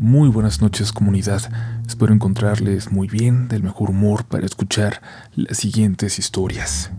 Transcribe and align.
Muy 0.00 0.28
buenas 0.28 0.62
noches 0.62 0.92
comunidad, 0.92 1.42
espero 1.84 2.14
encontrarles 2.14 2.92
muy 2.92 3.08
bien, 3.08 3.48
del 3.48 3.64
mejor 3.64 3.90
humor 3.90 4.26
para 4.26 4.46
escuchar 4.46 5.02
las 5.34 5.58
siguientes 5.58 6.20
historias. 6.20 6.92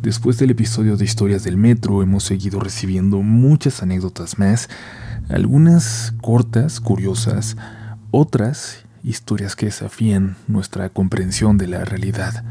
Después 0.00 0.38
del 0.38 0.52
episodio 0.52 0.96
de 0.96 1.04
historias 1.04 1.44
del 1.44 1.58
metro 1.58 2.02
hemos 2.02 2.24
seguido 2.24 2.58
recibiendo 2.58 3.18
muchas 3.18 3.82
anécdotas 3.82 4.38
más, 4.38 4.70
algunas 5.28 6.14
cortas, 6.22 6.80
curiosas, 6.80 7.58
otras 8.12 8.86
historias 9.04 9.54
que 9.54 9.66
desafían 9.66 10.36
nuestra 10.48 10.88
comprensión 10.88 11.58
de 11.58 11.66
la 11.66 11.84
realidad, 11.84 12.44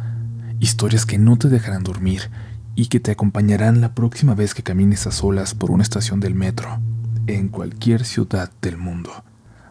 historias 0.59 1.07
que 1.07 1.17
no 1.17 1.37
te 1.37 1.49
dejarán 1.49 1.81
dormir 1.81 2.29
y 2.75 2.85
que 2.85 2.99
te 2.99 3.09
acompañarán 3.09 3.81
la 3.81 3.95
próxima 3.95 4.35
vez 4.35 4.53
que 4.53 4.61
camines 4.61 5.07
a 5.07 5.11
solas 5.11 5.55
por 5.55 5.71
una 5.71 5.81
estación 5.81 6.19
del 6.19 6.35
metro, 6.35 6.79
en 7.25 7.47
cualquier 7.47 8.05
ciudad 8.05 8.51
del 8.61 8.77
mundo. 8.77 9.23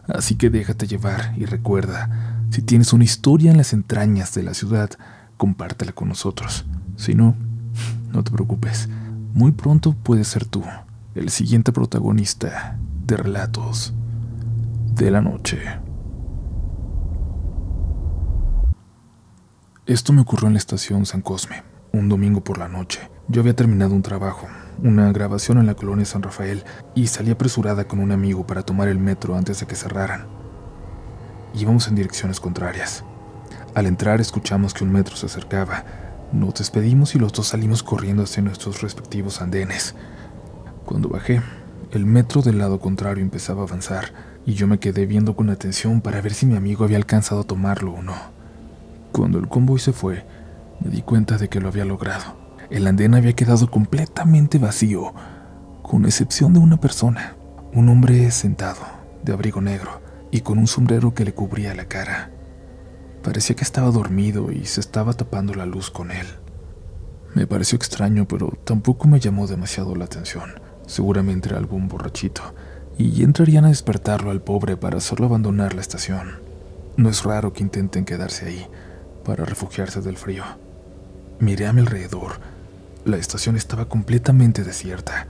Así 0.07 0.35
que 0.35 0.49
déjate 0.49 0.87
llevar 0.87 1.33
y 1.37 1.45
recuerda, 1.45 2.45
si 2.49 2.61
tienes 2.61 2.93
una 2.93 3.03
historia 3.03 3.51
en 3.51 3.57
las 3.57 3.73
entrañas 3.73 4.33
de 4.33 4.43
la 4.43 4.53
ciudad, 4.53 4.89
compártela 5.37 5.93
con 5.93 6.09
nosotros. 6.09 6.65
Si 6.97 7.15
no, 7.15 7.35
no 8.11 8.23
te 8.23 8.31
preocupes. 8.31 8.89
Muy 9.33 9.51
pronto 9.51 9.93
puedes 9.93 10.27
ser 10.27 10.45
tú, 10.45 10.63
el 11.15 11.29
siguiente 11.29 11.71
protagonista 11.71 12.77
de 13.05 13.17
Relatos 13.17 13.93
de 14.93 15.11
la 15.11 15.21
Noche. 15.21 15.59
Esto 19.85 20.13
me 20.13 20.21
ocurrió 20.21 20.47
en 20.47 20.53
la 20.53 20.59
estación 20.59 21.05
San 21.05 21.21
Cosme, 21.21 21.63
un 21.91 22.07
domingo 22.07 22.43
por 22.43 22.57
la 22.57 22.67
noche. 22.67 22.99
Yo 23.27 23.41
había 23.41 23.55
terminado 23.55 23.93
un 23.93 24.01
trabajo, 24.01 24.47
una 24.83 25.11
grabación 25.11 25.57
en 25.57 25.67
la 25.67 25.75
colonia 25.75 26.05
San 26.05 26.23
Rafael, 26.23 26.63
y 26.95 27.07
salí 27.07 27.31
apresurada 27.31 27.85
con 27.85 27.99
un 27.99 28.11
amigo 28.11 28.45
para 28.45 28.63
tomar 28.63 28.87
el 28.87 28.99
metro 28.99 29.35
antes 29.35 29.59
de 29.59 29.67
que 29.67 29.75
cerraran. 29.75 30.27
Íbamos 31.53 31.87
en 31.87 31.95
direcciones 31.95 32.39
contrarias. 32.39 33.03
Al 33.73 33.85
entrar 33.85 34.19
escuchamos 34.21 34.73
que 34.73 34.83
un 34.83 34.91
metro 34.91 35.15
se 35.15 35.27
acercaba. 35.27 35.83
Nos 36.31 36.55
despedimos 36.55 37.15
y 37.15 37.19
los 37.19 37.33
dos 37.33 37.47
salimos 37.47 37.83
corriendo 37.83 38.23
hacia 38.23 38.43
nuestros 38.43 38.81
respectivos 38.81 39.41
andenes. 39.41 39.95
Cuando 40.85 41.09
bajé, 41.09 41.41
el 41.91 42.05
metro 42.05 42.41
del 42.41 42.57
lado 42.57 42.79
contrario 42.79 43.23
empezaba 43.23 43.61
a 43.61 43.65
avanzar 43.65 44.13
y 44.45 44.53
yo 44.53 44.67
me 44.67 44.79
quedé 44.79 45.05
viendo 45.05 45.35
con 45.35 45.49
atención 45.49 46.01
para 46.01 46.21
ver 46.21 46.33
si 46.33 46.45
mi 46.45 46.55
amigo 46.55 46.83
había 46.83 46.97
alcanzado 46.97 47.41
a 47.41 47.45
tomarlo 47.45 47.93
o 47.93 48.01
no. 48.01 48.15
Cuando 49.11 49.39
el 49.39 49.47
convoy 49.47 49.79
se 49.79 49.93
fue, 49.93 50.25
me 50.79 50.89
di 50.89 51.01
cuenta 51.01 51.37
de 51.37 51.49
que 51.49 51.59
lo 51.59 51.67
había 51.67 51.85
logrado. 51.85 52.40
El 52.71 52.87
andén 52.87 53.15
había 53.15 53.33
quedado 53.33 53.69
completamente 53.69 54.57
vacío, 54.57 55.13
con 55.81 56.05
excepción 56.05 56.53
de 56.53 56.59
una 56.59 56.79
persona, 56.79 57.35
un 57.73 57.89
hombre 57.89 58.31
sentado, 58.31 58.79
de 59.25 59.33
abrigo 59.33 59.59
negro 59.59 60.01
y 60.31 60.39
con 60.39 60.57
un 60.57 60.67
sombrero 60.67 61.13
que 61.13 61.25
le 61.25 61.33
cubría 61.33 61.75
la 61.75 61.89
cara. 61.89 62.31
Parecía 63.23 63.57
que 63.57 63.65
estaba 63.65 63.91
dormido 63.91 64.53
y 64.53 64.63
se 64.63 64.79
estaba 64.79 65.11
tapando 65.11 65.53
la 65.53 65.65
luz 65.65 65.91
con 65.91 66.11
él. 66.11 66.25
Me 67.35 67.45
pareció 67.45 67.75
extraño, 67.75 68.25
pero 68.25 68.57
tampoco 68.63 69.05
me 69.09 69.19
llamó 69.19 69.47
demasiado 69.47 69.93
la 69.93 70.05
atención. 70.05 70.53
Seguramente 70.87 71.49
era 71.49 71.57
algún 71.57 71.89
borrachito, 71.89 72.55
y 72.97 73.21
entrarían 73.23 73.65
a 73.65 73.69
despertarlo 73.69 74.31
al 74.31 74.43
pobre 74.43 74.77
para 74.77 74.99
hacerlo 74.99 75.25
abandonar 75.25 75.73
la 75.73 75.81
estación. 75.81 76.39
No 76.95 77.09
es 77.09 77.25
raro 77.25 77.51
que 77.51 77.63
intenten 77.63 78.05
quedarse 78.05 78.45
ahí 78.45 78.65
para 79.25 79.43
refugiarse 79.43 79.99
del 79.99 80.15
frío. 80.15 80.45
Miré 81.39 81.67
a 81.67 81.73
mi 81.73 81.81
alrededor 81.81 82.60
la 83.05 83.17
estación 83.17 83.55
estaba 83.55 83.89
completamente 83.89 84.63
desierta. 84.63 85.27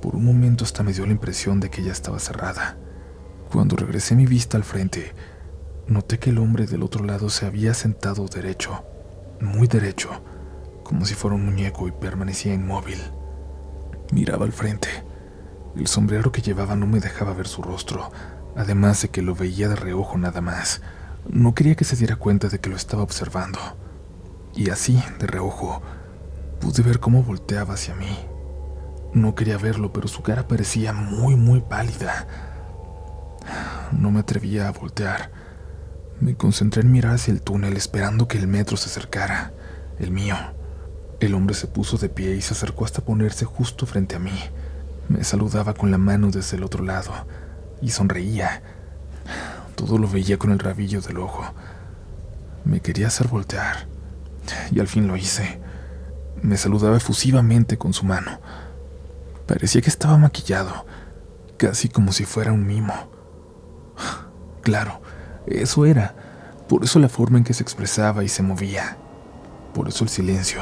Por 0.00 0.16
un 0.16 0.24
momento 0.24 0.64
hasta 0.64 0.82
me 0.82 0.92
dio 0.92 1.04
la 1.04 1.12
impresión 1.12 1.60
de 1.60 1.70
que 1.70 1.82
ya 1.82 1.92
estaba 1.92 2.18
cerrada. 2.18 2.76
Cuando 3.50 3.76
regresé 3.76 4.16
mi 4.16 4.26
vista 4.26 4.56
al 4.56 4.64
frente, 4.64 5.12
noté 5.86 6.18
que 6.18 6.30
el 6.30 6.38
hombre 6.38 6.66
del 6.66 6.82
otro 6.82 7.04
lado 7.04 7.28
se 7.28 7.44
había 7.44 7.74
sentado 7.74 8.26
derecho, 8.26 8.84
muy 9.40 9.68
derecho, 9.68 10.22
como 10.82 11.04
si 11.04 11.14
fuera 11.14 11.36
un 11.36 11.44
muñeco 11.44 11.86
y 11.88 11.92
permanecía 11.92 12.54
inmóvil. 12.54 12.98
Miraba 14.10 14.46
al 14.46 14.52
frente. 14.52 14.88
El 15.76 15.86
sombrero 15.86 16.32
que 16.32 16.42
llevaba 16.42 16.74
no 16.76 16.86
me 16.86 17.00
dejaba 17.00 17.34
ver 17.34 17.48
su 17.48 17.62
rostro, 17.62 18.10
además 18.56 19.02
de 19.02 19.08
que 19.08 19.22
lo 19.22 19.34
veía 19.34 19.68
de 19.68 19.76
reojo 19.76 20.16
nada 20.16 20.40
más. 20.40 20.80
No 21.28 21.54
quería 21.54 21.74
que 21.74 21.84
se 21.84 21.96
diera 21.96 22.16
cuenta 22.16 22.48
de 22.48 22.58
que 22.58 22.70
lo 22.70 22.76
estaba 22.76 23.02
observando. 23.02 23.58
Y 24.54 24.70
así, 24.70 25.02
de 25.18 25.26
reojo, 25.26 25.82
Pude 26.62 26.84
ver 26.84 27.00
cómo 27.00 27.24
volteaba 27.24 27.74
hacia 27.74 27.96
mí. 27.96 28.16
No 29.12 29.34
quería 29.34 29.58
verlo, 29.58 29.92
pero 29.92 30.06
su 30.06 30.22
cara 30.22 30.46
parecía 30.46 30.92
muy, 30.92 31.34
muy 31.34 31.60
pálida. 31.60 32.28
No 33.90 34.12
me 34.12 34.20
atrevía 34.20 34.68
a 34.68 34.70
voltear. 34.70 35.32
Me 36.20 36.36
concentré 36.36 36.82
en 36.82 36.92
mirar 36.92 37.16
hacia 37.16 37.32
el 37.32 37.42
túnel 37.42 37.76
esperando 37.76 38.28
que 38.28 38.38
el 38.38 38.46
metro 38.46 38.76
se 38.76 38.88
acercara, 38.88 39.52
el 39.98 40.12
mío. 40.12 40.36
El 41.18 41.34
hombre 41.34 41.56
se 41.56 41.66
puso 41.66 41.98
de 41.98 42.08
pie 42.08 42.36
y 42.36 42.42
se 42.42 42.54
acercó 42.54 42.84
hasta 42.84 43.04
ponerse 43.04 43.44
justo 43.44 43.84
frente 43.84 44.14
a 44.14 44.20
mí. 44.20 44.38
Me 45.08 45.24
saludaba 45.24 45.74
con 45.74 45.90
la 45.90 45.98
mano 45.98 46.30
desde 46.30 46.56
el 46.56 46.62
otro 46.62 46.84
lado 46.84 47.12
y 47.80 47.90
sonreía. 47.90 48.62
Todo 49.74 49.98
lo 49.98 50.06
veía 50.08 50.38
con 50.38 50.52
el 50.52 50.60
rabillo 50.60 51.00
del 51.00 51.18
ojo. 51.18 51.44
Me 52.64 52.78
quería 52.78 53.08
hacer 53.08 53.26
voltear 53.26 53.88
y 54.70 54.78
al 54.78 54.86
fin 54.86 55.08
lo 55.08 55.16
hice. 55.16 55.60
Me 56.42 56.56
saludaba 56.56 56.96
efusivamente 56.96 57.78
con 57.78 57.92
su 57.92 58.04
mano. 58.04 58.40
Parecía 59.46 59.80
que 59.80 59.88
estaba 59.88 60.18
maquillado, 60.18 60.86
casi 61.56 61.88
como 61.88 62.12
si 62.12 62.24
fuera 62.24 62.52
un 62.52 62.66
mimo. 62.66 62.94
Claro, 64.62 65.00
eso 65.46 65.86
era. 65.86 66.14
Por 66.68 66.82
eso 66.82 66.98
la 66.98 67.08
forma 67.08 67.38
en 67.38 67.44
que 67.44 67.54
se 67.54 67.62
expresaba 67.62 68.24
y 68.24 68.28
se 68.28 68.42
movía. 68.42 68.96
Por 69.72 69.88
eso 69.88 70.02
el 70.02 70.10
silencio. 70.10 70.60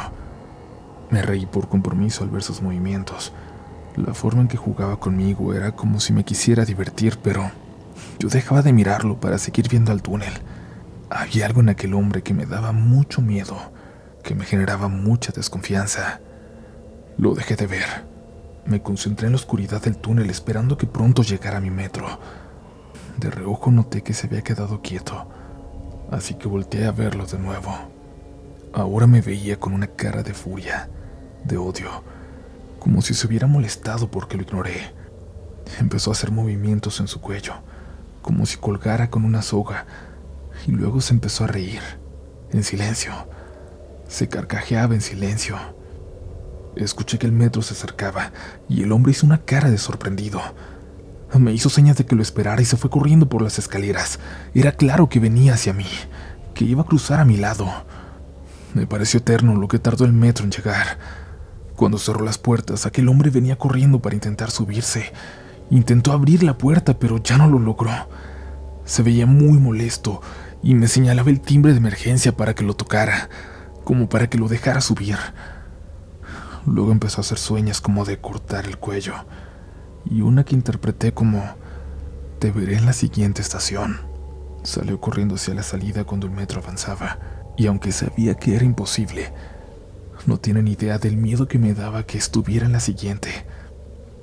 Me 1.10 1.22
reí 1.22 1.46
por 1.46 1.68
compromiso 1.68 2.24
al 2.24 2.30
ver 2.30 2.42
sus 2.42 2.60
movimientos. 2.60 3.32
La 3.96 4.12
forma 4.12 4.42
en 4.42 4.48
que 4.48 4.58
jugaba 4.58 5.00
conmigo 5.00 5.54
era 5.54 5.72
como 5.72 5.98
si 5.98 6.12
me 6.12 6.24
quisiera 6.24 6.66
divertir, 6.66 7.18
pero 7.22 7.50
yo 8.18 8.28
dejaba 8.28 8.60
de 8.60 8.74
mirarlo 8.74 9.18
para 9.18 9.38
seguir 9.38 9.68
viendo 9.68 9.92
al 9.92 10.02
túnel. 10.02 10.32
Había 11.08 11.46
algo 11.46 11.60
en 11.60 11.70
aquel 11.70 11.94
hombre 11.94 12.22
que 12.22 12.34
me 12.34 12.44
daba 12.44 12.72
mucho 12.72 13.22
miedo 13.22 13.56
que 14.30 14.36
me 14.36 14.44
generaba 14.44 14.86
mucha 14.86 15.32
desconfianza. 15.32 16.20
Lo 17.18 17.34
dejé 17.34 17.56
de 17.56 17.66
ver. 17.66 18.04
Me 18.64 18.80
concentré 18.80 19.26
en 19.26 19.32
la 19.32 19.38
oscuridad 19.38 19.82
del 19.82 19.96
túnel 19.96 20.30
esperando 20.30 20.78
que 20.78 20.86
pronto 20.86 21.24
llegara 21.24 21.60
mi 21.60 21.70
metro. 21.70 22.06
De 23.16 23.28
reojo 23.28 23.72
noté 23.72 24.04
que 24.04 24.14
se 24.14 24.28
había 24.28 24.42
quedado 24.42 24.82
quieto, 24.82 25.28
así 26.12 26.34
que 26.34 26.46
volteé 26.46 26.86
a 26.86 26.92
verlo 26.92 27.26
de 27.26 27.40
nuevo. 27.40 27.74
Ahora 28.72 29.08
me 29.08 29.20
veía 29.20 29.58
con 29.58 29.72
una 29.72 29.88
cara 29.88 30.22
de 30.22 30.32
furia, 30.32 30.88
de 31.42 31.56
odio, 31.56 31.90
como 32.78 33.02
si 33.02 33.14
se 33.14 33.26
hubiera 33.26 33.48
molestado 33.48 34.12
porque 34.12 34.36
lo 34.36 34.44
ignoré. 34.44 34.94
Empezó 35.80 36.12
a 36.12 36.14
hacer 36.14 36.30
movimientos 36.30 37.00
en 37.00 37.08
su 37.08 37.20
cuello, 37.20 37.54
como 38.22 38.46
si 38.46 38.58
colgara 38.58 39.10
con 39.10 39.24
una 39.24 39.42
soga, 39.42 39.86
y 40.68 40.70
luego 40.70 41.00
se 41.00 41.14
empezó 41.14 41.42
a 41.42 41.48
reír, 41.48 41.82
en 42.52 42.62
silencio 42.62 43.12
se 44.10 44.28
carcajeaba 44.28 44.94
en 44.94 45.00
silencio. 45.00 45.56
Escuché 46.74 47.18
que 47.18 47.26
el 47.26 47.32
metro 47.32 47.62
se 47.62 47.74
acercaba 47.74 48.32
y 48.68 48.82
el 48.82 48.92
hombre 48.92 49.12
hizo 49.12 49.24
una 49.24 49.38
cara 49.38 49.70
de 49.70 49.78
sorprendido. 49.78 50.40
Me 51.38 51.52
hizo 51.52 51.70
señas 51.70 51.96
de 51.96 52.04
que 52.04 52.16
lo 52.16 52.22
esperara 52.22 52.60
y 52.60 52.64
se 52.64 52.76
fue 52.76 52.90
corriendo 52.90 53.28
por 53.28 53.40
las 53.40 53.58
escaleras. 53.60 54.18
Era 54.52 54.72
claro 54.72 55.08
que 55.08 55.20
venía 55.20 55.54
hacia 55.54 55.72
mí, 55.72 55.86
que 56.54 56.64
iba 56.64 56.82
a 56.82 56.86
cruzar 56.86 57.20
a 57.20 57.24
mi 57.24 57.36
lado. 57.36 57.68
Me 58.74 58.86
pareció 58.86 59.18
eterno 59.18 59.54
lo 59.54 59.68
que 59.68 59.78
tardó 59.78 60.04
el 60.04 60.12
metro 60.12 60.44
en 60.44 60.50
llegar. 60.50 60.98
Cuando 61.76 61.96
cerró 61.96 62.24
las 62.24 62.36
puertas, 62.36 62.86
aquel 62.86 63.08
hombre 63.08 63.30
venía 63.30 63.56
corriendo 63.56 64.02
para 64.02 64.16
intentar 64.16 64.50
subirse. 64.50 65.12
Intentó 65.70 66.10
abrir 66.10 66.42
la 66.42 66.58
puerta, 66.58 66.98
pero 66.98 67.18
ya 67.18 67.38
no 67.38 67.48
lo 67.48 67.60
logró. 67.60 67.92
Se 68.84 69.04
veía 69.04 69.26
muy 69.26 69.58
molesto 69.58 70.20
y 70.64 70.74
me 70.74 70.88
señalaba 70.88 71.30
el 71.30 71.40
timbre 71.40 71.72
de 71.72 71.78
emergencia 71.78 72.36
para 72.36 72.54
que 72.54 72.64
lo 72.64 72.74
tocara 72.74 73.30
como 73.90 74.08
para 74.08 74.30
que 74.30 74.38
lo 74.38 74.46
dejara 74.46 74.80
subir. 74.80 75.16
Luego 76.64 76.92
empezó 76.92 77.20
a 77.20 77.22
hacer 77.22 77.38
sueños 77.38 77.80
como 77.80 78.04
de 78.04 78.20
cortar 78.20 78.66
el 78.66 78.78
cuello, 78.78 79.14
y 80.04 80.20
una 80.20 80.44
que 80.44 80.54
interpreté 80.54 81.12
como 81.12 81.42
te 82.38 82.52
veré 82.52 82.76
en 82.76 82.86
la 82.86 82.92
siguiente 82.92 83.42
estación. 83.42 84.00
Salió 84.62 85.00
corriendo 85.00 85.34
hacia 85.34 85.54
la 85.54 85.64
salida 85.64 86.04
cuando 86.04 86.28
el 86.28 86.32
metro 86.32 86.62
avanzaba, 86.62 87.18
y 87.56 87.66
aunque 87.66 87.90
sabía 87.90 88.34
que 88.36 88.54
era 88.54 88.64
imposible, 88.64 89.32
no 90.24 90.38
tienen 90.38 90.68
idea 90.68 90.98
del 90.98 91.16
miedo 91.16 91.48
que 91.48 91.58
me 91.58 91.74
daba 91.74 92.04
que 92.06 92.16
estuviera 92.16 92.66
en 92.66 92.72
la 92.72 92.78
siguiente, 92.78 93.44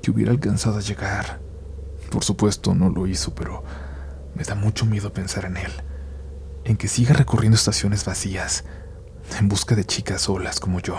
que 0.00 0.10
hubiera 0.10 0.32
alcanzado 0.32 0.78
a 0.78 0.80
llegar. 0.80 1.40
Por 2.10 2.24
supuesto 2.24 2.74
no 2.74 2.88
lo 2.88 3.06
hizo, 3.06 3.34
pero 3.34 3.62
me 4.34 4.44
da 4.44 4.54
mucho 4.54 4.86
miedo 4.86 5.12
pensar 5.12 5.44
en 5.44 5.58
él, 5.58 5.72
en 6.64 6.78
que 6.78 6.88
siga 6.88 7.12
recorriendo 7.12 7.56
estaciones 7.56 8.06
vacías, 8.06 8.64
en 9.38 9.48
busca 9.48 9.74
de 9.74 9.84
chicas 9.84 10.22
solas 10.22 10.60
como 10.60 10.80
yo. 10.80 10.96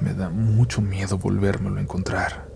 Me 0.00 0.14
da 0.14 0.30
mucho 0.30 0.80
miedo 0.80 1.18
volvérmelo 1.18 1.78
a 1.78 1.80
encontrar. 1.80 2.48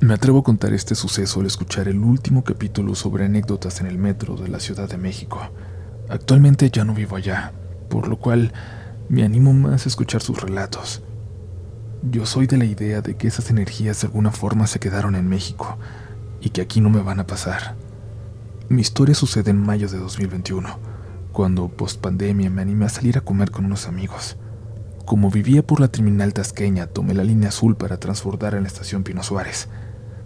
Me 0.00 0.12
atrevo 0.12 0.40
a 0.40 0.44
contar 0.44 0.74
este 0.74 0.94
suceso 0.94 1.40
al 1.40 1.46
escuchar 1.46 1.88
el 1.88 1.98
último 2.00 2.44
capítulo 2.44 2.94
sobre 2.94 3.24
anécdotas 3.24 3.80
en 3.80 3.86
el 3.86 3.96
metro 3.96 4.36
de 4.36 4.48
la 4.48 4.60
Ciudad 4.60 4.88
de 4.88 4.98
México. 4.98 5.40
Actualmente 6.10 6.68
ya 6.70 6.84
no 6.84 6.92
vivo 6.92 7.16
allá, 7.16 7.52
por 7.88 8.08
lo 8.08 8.18
cual 8.18 8.52
me 9.08 9.24
animo 9.24 9.54
más 9.54 9.86
a 9.86 9.88
escuchar 9.88 10.20
sus 10.20 10.42
relatos. 10.42 11.02
Yo 12.02 12.26
soy 12.26 12.46
de 12.46 12.58
la 12.58 12.66
idea 12.66 13.00
de 13.00 13.16
que 13.16 13.28
esas 13.28 13.48
energías 13.48 14.02
de 14.02 14.08
alguna 14.08 14.30
forma 14.30 14.66
se 14.66 14.78
quedaron 14.78 15.14
en 15.14 15.26
México 15.26 15.78
y 16.44 16.50
que 16.50 16.60
aquí 16.60 16.82
no 16.82 16.90
me 16.90 17.00
van 17.00 17.20
a 17.20 17.26
pasar. 17.26 17.74
Mi 18.68 18.82
historia 18.82 19.14
sucede 19.14 19.50
en 19.50 19.58
mayo 19.58 19.88
de 19.88 19.98
2021, 19.98 20.78
cuando 21.32 21.68
post 21.68 22.00
pandemia 22.00 22.50
me 22.50 22.60
animé 22.60 22.84
a 22.84 22.90
salir 22.90 23.16
a 23.16 23.22
comer 23.22 23.50
con 23.50 23.64
unos 23.64 23.88
amigos. 23.88 24.36
Como 25.06 25.30
vivía 25.30 25.66
por 25.66 25.80
la 25.80 25.88
terminal 25.88 26.34
tasqueña, 26.34 26.86
tomé 26.86 27.14
la 27.14 27.24
línea 27.24 27.48
azul 27.48 27.76
para 27.76 27.98
transbordar 27.98 28.54
en 28.54 28.62
la 28.62 28.68
estación 28.68 29.04
Pino 29.04 29.22
Suárez 29.22 29.68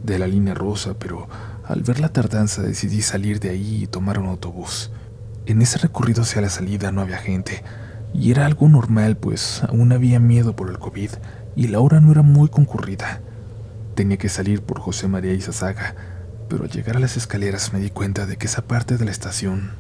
de 0.03 0.19
la 0.19 0.27
línea 0.27 0.55
rosa, 0.55 0.95
pero 0.99 1.29
al 1.65 1.83
ver 1.83 2.01
la 2.01 2.09
tardanza 2.09 2.63
decidí 2.63 3.03
salir 3.03 3.41
de 3.41 3.51
ahí 3.51 3.85
y 3.85 3.87
tomar 3.87 4.19
un 4.19 4.27
autobús. 4.27 4.91
En 5.47 5.63
ese 5.63 5.79
recorrido 5.79 6.23
hacia 6.23 6.43
la 6.43 6.51
salida 6.51 6.93
no 6.93 7.01
había 7.01 7.19
gente, 7.19 7.63
y 8.13 8.31
era 8.31 8.47
algo 8.47 8.69
normal, 8.69 9.17
pues 9.17 9.63
aún 9.69 9.93
había 9.93 10.19
miedo 10.19 10.57
por 10.57 10.71
el 10.71 10.79
COVID 10.79 11.11
y 11.57 11.69
la 11.69 11.81
hora 11.81 12.01
no 12.01 12.11
era 12.11 12.23
muy 12.23 12.49
concurrida. 12.49 13.21
Tenía 13.95 14.17
que 14.17 14.29
salir 14.29 14.63
por 14.63 14.79
José 14.79 15.09
María 15.09 15.33
y 15.33 15.41
Sasaga, 15.41 15.97
pero 16.49 16.65
al 16.65 16.71
llegar 16.71 16.97
a 16.97 17.01
las 17.01 17.17
escaleras 17.17 17.73
me 17.73 17.81
di 17.81 17.91
cuenta 17.91 18.27
de 18.27 18.37
que 18.37 18.47
esa 18.47 18.63
parte 18.63 18.97
de 18.97 19.05
la 19.05 19.11
estación 19.11 19.73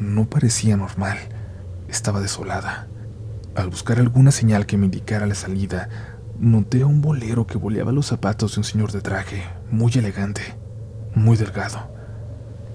no 0.00 0.24
parecía 0.26 0.76
normal, 0.76 1.18
estaba 1.88 2.20
desolada. 2.20 2.88
Al 3.54 3.68
buscar 3.68 3.98
alguna 3.98 4.32
señal 4.32 4.66
que 4.66 4.76
me 4.76 4.86
indicara 4.86 5.26
la 5.26 5.34
salida, 5.34 5.88
noté 6.38 6.82
a 6.82 6.86
un 6.86 7.00
bolero 7.00 7.46
que 7.46 7.58
boleaba 7.58 7.92
los 7.92 8.06
zapatos 8.06 8.54
de 8.54 8.60
un 8.60 8.64
señor 8.64 8.90
de 8.90 9.00
traje, 9.00 9.44
muy 9.70 9.92
elegante, 9.94 10.42
muy 11.14 11.36
delgado. 11.36 11.92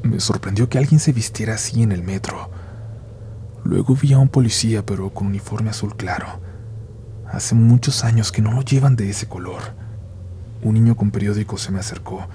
Me 0.03 0.19
sorprendió 0.19 0.69
que 0.69 0.77
alguien 0.77 0.99
se 0.99 1.11
vistiera 1.11 1.55
así 1.55 1.83
en 1.83 1.91
el 1.91 2.03
metro. 2.03 2.49
Luego 3.65 3.95
vi 3.95 4.13
a 4.13 4.19
un 4.19 4.29
policía, 4.29 4.85
pero 4.85 5.09
con 5.09 5.27
uniforme 5.27 5.71
azul 5.71 5.97
claro. 5.97 6.39
Hace 7.29 7.55
muchos 7.55 8.05
años 8.05 8.31
que 8.31 8.41
no 8.41 8.53
lo 8.53 8.61
llevan 8.61 8.95
de 8.95 9.09
ese 9.09 9.27
color. 9.27 9.61
Un 10.63 10.75
niño 10.75 10.95
con 10.95 11.11
periódico 11.11 11.57
se 11.57 11.71
me 11.71 11.79
acercó 11.79 12.27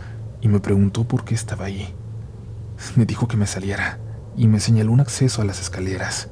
y 0.45 0.49
me 0.49 0.61
preguntó 0.61 1.09
por 1.09 1.25
qué 1.25 1.35
estaba 1.35 1.65
ahí. 1.65 1.95
Me 2.97 3.07
dijo 3.07 3.27
que 3.27 3.39
me 3.39 3.47
saliera 3.47 3.99
y 4.37 4.47
me 4.47 4.61
señaló 4.61 4.93
un 4.93 5.01
acceso 5.01 5.41
a 5.41 5.45
las 5.47 5.59
escaleras. 5.59 6.29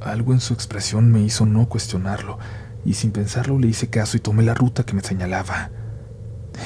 Algo 0.00 0.32
en 0.32 0.38
su 0.38 0.54
expresión 0.54 1.10
me 1.10 1.20
hizo 1.20 1.46
no 1.46 1.68
cuestionarlo 1.68 2.38
y 2.84 2.94
sin 2.94 3.10
pensarlo 3.10 3.58
le 3.58 3.66
hice 3.66 3.88
caso 3.88 4.16
y 4.16 4.20
tomé 4.20 4.44
la 4.44 4.54
ruta 4.54 4.84
que 4.84 4.94
me 4.94 5.02
señalaba. 5.02 5.70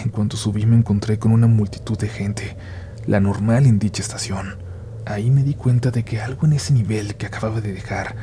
En 0.05 0.11
cuanto 0.11 0.37
subí 0.37 0.67
me 0.67 0.77
encontré 0.77 1.19
con 1.19 1.33
una 1.33 1.47
multitud 1.47 1.97
de 1.97 2.09
gente, 2.09 2.59
la 3.07 3.19
normal 3.19 3.65
en 3.65 3.79
dicha 3.79 4.03
estación. 4.03 4.59
Ahí 5.07 5.31
me 5.31 5.43
di 5.43 5.55
cuenta 5.55 5.91
de 5.91 6.05
que 6.05 6.21
algo 6.21 6.47
en 6.47 6.53
ese 6.53 6.75
nivel 6.75 7.15
que 7.15 7.25
acababa 7.25 7.63
de 7.63 7.73
dejar, 7.73 8.15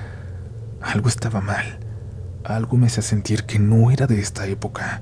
algo 0.82 1.10
estaba 1.10 1.42
mal. 1.42 1.80
Algo 2.44 2.78
me 2.78 2.86
hacía 2.86 3.02
sentir 3.02 3.46
que 3.46 3.58
no 3.58 3.90
era 3.90 4.06
de 4.06 4.20
esta 4.20 4.46
época. 4.46 5.02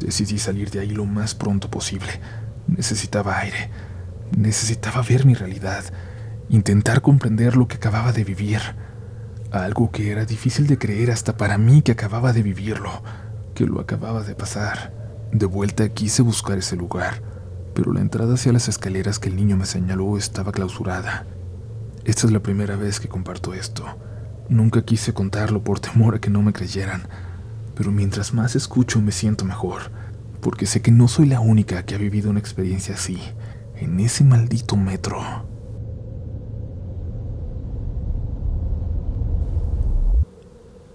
Decidí 0.00 0.38
salir 0.38 0.70
de 0.70 0.80
ahí 0.80 0.90
lo 0.90 1.04
más 1.06 1.34
pronto 1.34 1.70
posible. 1.70 2.20
Necesitaba 2.66 3.38
aire. 3.38 3.70
Necesitaba 4.36 5.02
ver 5.02 5.26
mi 5.26 5.34
realidad. 5.34 5.84
Intentar 6.48 7.00
comprender 7.02 7.56
lo 7.56 7.68
que 7.68 7.76
acababa 7.76 8.12
de 8.12 8.24
vivir 8.24 8.60
algo 9.52 9.90
que 9.90 10.10
era 10.10 10.24
difícil 10.24 10.66
de 10.66 10.78
creer 10.78 11.10
hasta 11.10 11.36
para 11.36 11.58
mí 11.58 11.82
que 11.82 11.92
acababa 11.92 12.32
de 12.32 12.42
vivirlo, 12.42 13.02
que 13.54 13.66
lo 13.66 13.80
acababa 13.80 14.22
de 14.22 14.34
pasar. 14.34 14.92
De 15.32 15.46
vuelta 15.46 15.88
quise 15.88 16.22
buscar 16.22 16.58
ese 16.58 16.76
lugar, 16.76 17.22
pero 17.74 17.92
la 17.92 18.00
entrada 18.00 18.34
hacia 18.34 18.52
las 18.52 18.68
escaleras 18.68 19.18
que 19.18 19.28
el 19.28 19.36
niño 19.36 19.56
me 19.56 19.66
señaló 19.66 20.16
estaba 20.16 20.52
clausurada. 20.52 21.26
Esta 22.04 22.26
es 22.26 22.32
la 22.32 22.40
primera 22.40 22.76
vez 22.76 23.00
que 23.00 23.08
comparto 23.08 23.54
esto. 23.54 23.84
Nunca 24.48 24.82
quise 24.82 25.12
contarlo 25.12 25.62
por 25.62 25.80
temor 25.80 26.14
a 26.14 26.20
que 26.20 26.30
no 26.30 26.42
me 26.42 26.52
creyeran, 26.52 27.08
pero 27.76 27.92
mientras 27.92 28.34
más 28.34 28.56
escucho 28.56 29.00
me 29.00 29.12
siento 29.12 29.44
mejor, 29.44 29.92
porque 30.40 30.66
sé 30.66 30.80
que 30.82 30.90
no 30.90 31.06
soy 31.06 31.26
la 31.26 31.40
única 31.40 31.84
que 31.84 31.94
ha 31.94 31.98
vivido 31.98 32.30
una 32.30 32.40
experiencia 32.40 32.94
así, 32.94 33.20
en 33.76 34.00
ese 34.00 34.24
maldito 34.24 34.76
metro. 34.76 35.18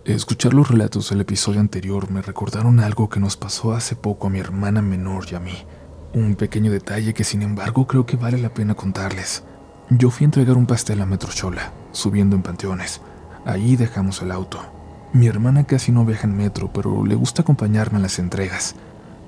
Escuchar 0.03 0.55
los 0.55 0.67
relatos 0.67 1.11
del 1.11 1.21
episodio 1.21 1.59
anterior 1.59 2.09
me 2.09 2.23
recordaron 2.23 2.79
algo 2.79 3.07
que 3.07 3.19
nos 3.19 3.37
pasó 3.37 3.73
hace 3.73 3.95
poco 3.95 4.27
a 4.27 4.29
mi 4.31 4.39
hermana 4.39 4.81
menor 4.81 5.25
y 5.31 5.35
a 5.35 5.39
mí. 5.39 5.53
Un 6.13 6.35
pequeño 6.35 6.71
detalle 6.71 7.13
que 7.13 7.23
sin 7.23 7.43
embargo 7.43 7.85
creo 7.85 8.07
que 8.07 8.17
vale 8.17 8.39
la 8.39 8.53
pena 8.53 8.73
contarles. 8.73 9.43
Yo 9.91 10.09
fui 10.09 10.23
a 10.23 10.25
entregar 10.25 10.57
un 10.57 10.65
pastel 10.65 11.01
a 11.01 11.05
Metrochola, 11.05 11.71
subiendo 11.91 12.35
en 12.35 12.41
panteones. 12.41 12.99
Ahí 13.45 13.75
dejamos 13.75 14.21
el 14.23 14.31
auto. 14.31 14.80
Mi 15.13 15.27
hermana 15.27 15.65
casi 15.65 15.91
no 15.91 16.05
viaja 16.05 16.25
en 16.25 16.37
metro, 16.37 16.71
pero 16.71 17.05
le 17.05 17.15
gusta 17.15 17.41
acompañarme 17.41 17.97
en 17.97 18.03
las 18.03 18.17
entregas. 18.17 18.75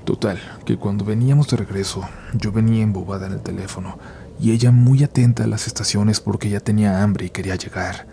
Total, 0.05 0.39
que 0.65 0.77
cuando 0.77 1.03
veníamos 1.03 1.49
de 1.49 1.57
regreso, 1.57 2.07
yo 2.33 2.53
venía 2.53 2.83
embobada 2.83 3.27
en 3.27 3.33
el 3.33 3.41
teléfono 3.41 3.97
y 4.39 4.51
ella 4.51 4.71
muy 4.71 5.03
atenta 5.03 5.43
a 5.43 5.47
las 5.47 5.67
estaciones 5.67 6.21
porque 6.21 6.49
ya 6.49 6.61
tenía 6.61 7.03
hambre 7.03 7.25
y 7.25 7.31
quería 7.31 7.57
llegar. 7.57 8.07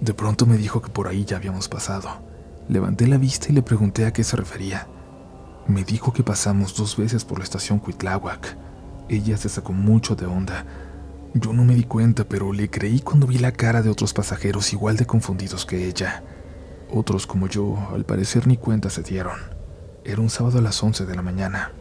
De 0.00 0.14
pronto 0.14 0.46
me 0.46 0.56
dijo 0.56 0.80
que 0.80 0.90
por 0.90 1.06
ahí 1.06 1.26
ya 1.26 1.36
habíamos 1.36 1.68
pasado. 1.68 2.08
Levanté 2.68 3.06
la 3.06 3.18
vista 3.18 3.48
y 3.50 3.52
le 3.52 3.62
pregunté 3.62 4.06
a 4.06 4.12
qué 4.14 4.24
se 4.24 4.36
refería. 4.36 4.86
Me 5.66 5.84
dijo 5.84 6.14
que 6.14 6.22
pasamos 6.22 6.74
dos 6.74 6.96
veces 6.96 7.26
por 7.26 7.38
la 7.38 7.44
estación 7.44 7.78
Cuitláhuac. 7.78 8.56
Ella 9.10 9.36
se 9.36 9.50
sacó 9.50 9.74
mucho 9.74 10.16
de 10.16 10.24
onda. 10.24 10.64
Yo 11.34 11.52
no 11.52 11.64
me 11.64 11.74
di 11.74 11.84
cuenta, 11.84 12.24
pero 12.24 12.54
le 12.54 12.70
creí 12.70 13.00
cuando 13.00 13.26
vi 13.26 13.36
la 13.36 13.52
cara 13.52 13.82
de 13.82 13.90
otros 13.90 14.14
pasajeros 14.14 14.72
igual 14.72 14.96
de 14.96 15.04
confundidos 15.04 15.66
que 15.66 15.86
ella. 15.86 16.22
Otros 16.94 17.26
como 17.26 17.48
yo, 17.48 17.88
al 17.94 18.04
parecer 18.04 18.46
ni 18.46 18.58
cuenta 18.58 18.90
se 18.90 19.02
dieron. 19.02 19.38
Era 20.04 20.20
un 20.20 20.28
sábado 20.28 20.58
a 20.58 20.62
las 20.62 20.82
11 20.82 21.06
de 21.06 21.14
la 21.14 21.22
mañana. 21.22 21.72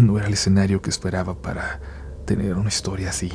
No 0.00 0.18
era 0.18 0.26
el 0.26 0.32
escenario 0.32 0.82
que 0.82 0.90
esperaba 0.90 1.40
para 1.40 1.80
tener 2.24 2.54
una 2.54 2.68
historia 2.68 3.10
así. 3.10 3.30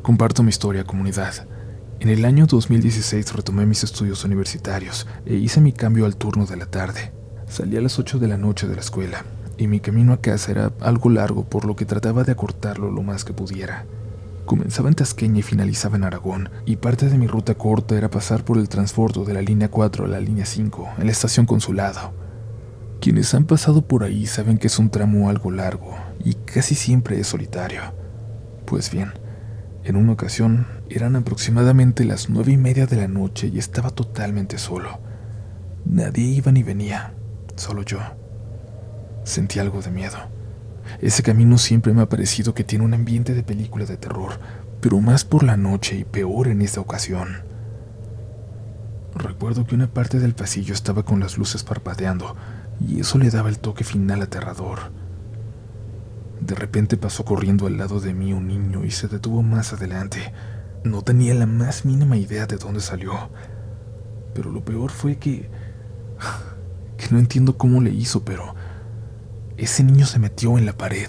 Comparto 0.00 0.42
mi 0.42 0.48
historia, 0.48 0.84
comunidad. 0.84 1.46
En 2.00 2.08
el 2.08 2.24
año 2.24 2.46
2016 2.46 3.34
retomé 3.34 3.66
mis 3.66 3.84
estudios 3.84 4.24
universitarios 4.24 5.06
e 5.26 5.34
hice 5.34 5.60
mi 5.60 5.72
cambio 5.72 6.06
al 6.06 6.16
turno 6.16 6.46
de 6.46 6.56
la 6.56 6.66
tarde. 6.66 7.12
Salí 7.46 7.76
a 7.76 7.82
las 7.82 7.98
8 7.98 8.18
de 8.18 8.28
la 8.28 8.38
noche 8.38 8.66
de 8.66 8.74
la 8.74 8.80
escuela 8.80 9.26
y 9.58 9.66
mi 9.66 9.80
camino 9.80 10.14
a 10.14 10.20
casa 10.22 10.50
era 10.50 10.72
algo 10.80 11.10
largo 11.10 11.44
por 11.44 11.66
lo 11.66 11.76
que 11.76 11.84
trataba 11.84 12.24
de 12.24 12.32
acortarlo 12.32 12.90
lo 12.90 13.02
más 13.02 13.24
que 13.26 13.34
pudiera. 13.34 13.84
Comenzaba 14.46 14.88
en 14.88 14.94
Tasqueña 14.94 15.38
y 15.38 15.42
finalizaba 15.42 15.96
en 15.96 16.04
Aragón, 16.04 16.50
y 16.66 16.76
parte 16.76 17.08
de 17.08 17.16
mi 17.16 17.26
ruta 17.26 17.54
corta 17.54 17.96
era 17.96 18.10
pasar 18.10 18.44
por 18.44 18.58
el 18.58 18.68
transbordo 18.68 19.24
de 19.24 19.34
la 19.34 19.40
línea 19.40 19.70
4 19.70 20.04
a 20.04 20.08
la 20.08 20.20
línea 20.20 20.44
5, 20.44 20.94
en 20.98 21.06
la 21.06 21.12
estación 21.12 21.46
Consulado. 21.46 22.12
Quienes 23.00 23.34
han 23.34 23.44
pasado 23.44 23.82
por 23.82 24.04
ahí 24.04 24.26
saben 24.26 24.58
que 24.58 24.66
es 24.66 24.78
un 24.78 24.90
tramo 24.90 25.28
algo 25.28 25.50
largo 25.50 25.96
y 26.24 26.34
casi 26.34 26.74
siempre 26.74 27.18
es 27.18 27.28
solitario. 27.28 27.82
Pues 28.64 28.90
bien, 28.90 29.12
en 29.84 29.96
una 29.96 30.12
ocasión 30.12 30.66
eran 30.88 31.16
aproximadamente 31.16 32.04
las 32.04 32.28
nueve 32.28 32.52
y 32.52 32.56
media 32.56 32.86
de 32.86 32.96
la 32.96 33.08
noche 33.08 33.48
y 33.48 33.58
estaba 33.58 33.90
totalmente 33.90 34.58
solo. 34.58 35.00
Nadie 35.84 36.26
iba 36.26 36.52
ni 36.52 36.62
venía, 36.62 37.14
solo 37.56 37.82
yo. 37.82 37.98
Sentí 39.24 39.58
algo 39.58 39.82
de 39.82 39.90
miedo. 39.90 40.18
Ese 41.00 41.22
camino 41.22 41.58
siempre 41.58 41.92
me 41.92 42.02
ha 42.02 42.08
parecido 42.08 42.54
que 42.54 42.64
tiene 42.64 42.84
un 42.84 42.94
ambiente 42.94 43.34
de 43.34 43.42
película 43.42 43.86
de 43.86 43.96
terror, 43.96 44.38
pero 44.80 45.00
más 45.00 45.24
por 45.24 45.42
la 45.42 45.56
noche 45.56 45.96
y 45.96 46.04
peor 46.04 46.48
en 46.48 46.62
esta 46.62 46.80
ocasión. 46.80 47.42
Recuerdo 49.14 49.66
que 49.66 49.74
una 49.74 49.92
parte 49.92 50.18
del 50.18 50.34
pasillo 50.34 50.74
estaba 50.74 51.04
con 51.04 51.20
las 51.20 51.38
luces 51.38 51.62
parpadeando, 51.62 52.36
y 52.80 53.00
eso 53.00 53.18
le 53.18 53.30
daba 53.30 53.48
el 53.48 53.58
toque 53.58 53.84
final 53.84 54.22
aterrador. 54.22 54.90
De 56.40 56.56
repente 56.56 56.96
pasó 56.96 57.24
corriendo 57.24 57.66
al 57.66 57.76
lado 57.76 58.00
de 58.00 58.14
mí 58.14 58.32
un 58.32 58.48
niño 58.48 58.84
y 58.84 58.90
se 58.90 59.06
detuvo 59.06 59.42
más 59.42 59.72
adelante. 59.72 60.32
No 60.82 61.02
tenía 61.02 61.34
la 61.34 61.46
más 61.46 61.84
mínima 61.84 62.16
idea 62.16 62.46
de 62.46 62.56
dónde 62.56 62.80
salió. 62.80 63.30
Pero 64.34 64.50
lo 64.50 64.64
peor 64.64 64.90
fue 64.90 65.18
que... 65.18 65.48
que 66.96 67.06
no 67.10 67.20
entiendo 67.20 67.56
cómo 67.56 67.80
le 67.80 67.90
hizo, 67.90 68.24
pero... 68.24 68.56
Ese 69.56 69.84
niño 69.84 70.06
se 70.06 70.18
metió 70.18 70.58
en 70.58 70.66
la 70.66 70.72
pared, 70.72 71.08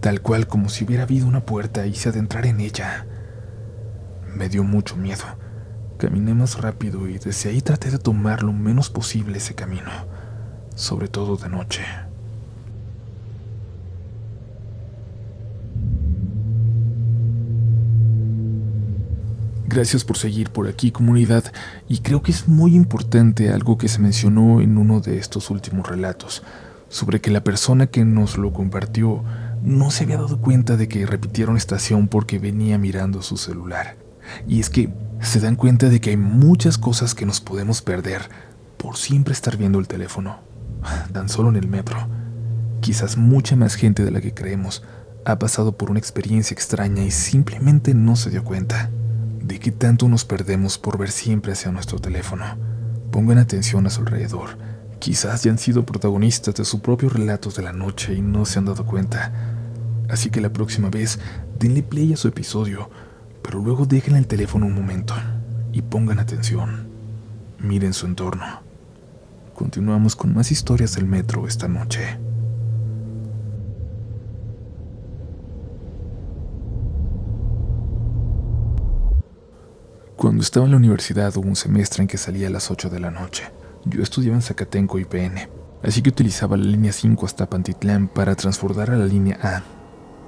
tal 0.00 0.20
cual 0.20 0.46
como 0.46 0.68
si 0.68 0.84
hubiera 0.84 1.04
habido 1.04 1.26
una 1.26 1.44
puerta 1.46 1.86
y 1.86 1.94
se 1.94 2.08
adentrara 2.08 2.48
en 2.48 2.60
ella. 2.60 3.06
Me 4.34 4.48
dio 4.48 4.64
mucho 4.64 4.96
miedo. 4.96 5.24
Caminé 5.98 6.34
más 6.34 6.60
rápido 6.60 7.08
y 7.08 7.18
desde 7.18 7.50
ahí 7.50 7.60
traté 7.60 7.90
de 7.90 7.98
tomar 7.98 8.42
lo 8.42 8.52
menos 8.52 8.88
posible 8.88 9.38
ese 9.38 9.54
camino, 9.54 9.90
sobre 10.74 11.08
todo 11.08 11.36
de 11.36 11.48
noche. 11.48 11.82
Gracias 19.66 20.02
por 20.02 20.16
seguir 20.16 20.50
por 20.50 20.66
aquí 20.66 20.90
comunidad 20.90 21.44
y 21.88 21.98
creo 21.98 22.22
que 22.22 22.30
es 22.30 22.48
muy 22.48 22.74
importante 22.74 23.52
algo 23.52 23.76
que 23.76 23.88
se 23.88 23.98
mencionó 23.98 24.60
en 24.60 24.78
uno 24.78 25.00
de 25.00 25.18
estos 25.18 25.50
últimos 25.50 25.86
relatos, 25.86 26.42
sobre 26.88 27.20
que 27.20 27.30
la 27.30 27.44
persona 27.44 27.86
que 27.86 28.04
nos 28.04 28.38
lo 28.38 28.52
compartió 28.52 29.22
no 29.62 29.90
se 29.90 30.04
había 30.04 30.16
dado 30.16 30.40
cuenta 30.40 30.76
de 30.76 30.88
que 30.88 31.06
repitieron 31.06 31.56
estación 31.56 32.08
porque 32.08 32.38
venía 32.38 32.78
mirando 32.78 33.22
su 33.22 33.36
celular. 33.36 33.96
Y 34.46 34.60
es 34.60 34.70
que 34.70 34.90
se 35.20 35.40
dan 35.40 35.56
cuenta 35.56 35.88
de 35.88 36.00
que 36.00 36.10
hay 36.10 36.16
muchas 36.16 36.78
cosas 36.78 37.14
que 37.14 37.26
nos 37.26 37.40
podemos 37.40 37.82
perder 37.82 38.28
por 38.76 38.96
siempre 38.96 39.32
estar 39.32 39.56
viendo 39.56 39.78
el 39.78 39.88
teléfono, 39.88 40.38
tan 41.12 41.28
solo 41.28 41.48
en 41.48 41.56
el 41.56 41.68
metro. 41.68 42.08
Quizás 42.80 43.16
mucha 43.16 43.56
más 43.56 43.74
gente 43.74 44.04
de 44.04 44.10
la 44.10 44.20
que 44.20 44.34
creemos 44.34 44.82
ha 45.24 45.38
pasado 45.38 45.76
por 45.76 45.90
una 45.90 45.98
experiencia 45.98 46.54
extraña 46.54 47.02
y 47.02 47.10
simplemente 47.10 47.92
no 47.92 48.16
se 48.16 48.30
dio 48.30 48.44
cuenta 48.44 48.90
de 49.42 49.58
qué 49.58 49.72
tanto 49.72 50.08
nos 50.08 50.24
perdemos 50.24 50.78
por 50.78 50.98
ver 50.98 51.10
siempre 51.10 51.52
hacia 51.52 51.72
nuestro 51.72 51.98
teléfono. 51.98 52.44
Pongan 53.10 53.38
atención 53.38 53.86
a 53.86 53.90
su 53.90 54.00
alrededor. 54.00 54.67
Quizás 54.98 55.44
ya 55.44 55.50
han 55.52 55.58
sido 55.58 55.86
protagonistas 55.86 56.54
de 56.54 56.64
sus 56.64 56.80
propios 56.80 57.12
relatos 57.12 57.54
de 57.54 57.62
la 57.62 57.72
noche 57.72 58.14
y 58.14 58.20
no 58.20 58.44
se 58.44 58.58
han 58.58 58.64
dado 58.64 58.84
cuenta. 58.84 59.32
Así 60.08 60.30
que 60.30 60.40
la 60.40 60.52
próxima 60.52 60.90
vez 60.90 61.18
denle 61.58 61.82
play 61.82 62.12
a 62.12 62.16
su 62.16 62.28
episodio, 62.28 62.90
pero 63.42 63.60
luego 63.60 63.86
dejen 63.86 64.16
el 64.16 64.26
teléfono 64.26 64.66
un 64.66 64.74
momento 64.74 65.14
y 65.72 65.82
pongan 65.82 66.18
atención. 66.18 66.88
Miren 67.58 67.92
su 67.92 68.06
entorno. 68.06 68.62
Continuamos 69.54 70.16
con 70.16 70.34
más 70.34 70.50
historias 70.50 70.94
del 70.94 71.06
metro 71.06 71.46
esta 71.46 71.68
noche. 71.68 72.18
Cuando 80.16 80.42
estaba 80.42 80.66
en 80.66 80.72
la 80.72 80.78
universidad 80.78 81.36
hubo 81.36 81.48
un 81.48 81.54
semestre 81.54 82.02
en 82.02 82.08
que 82.08 82.18
salía 82.18 82.48
a 82.48 82.50
las 82.50 82.72
8 82.72 82.90
de 82.90 82.98
la 82.98 83.12
noche. 83.12 83.44
Yo 83.84 84.02
estudiaba 84.02 84.36
en 84.36 84.42
Zacatenco 84.42 84.98
y 84.98 85.04
PN, 85.04 85.48
así 85.82 86.02
que 86.02 86.10
utilizaba 86.10 86.56
la 86.56 86.64
línea 86.64 86.92
5 86.92 87.24
hasta 87.24 87.48
Pantitlán 87.48 88.08
para 88.08 88.34
transbordar 88.34 88.90
a 88.90 88.96
la 88.96 89.06
línea 89.06 89.38
A. 89.42 89.62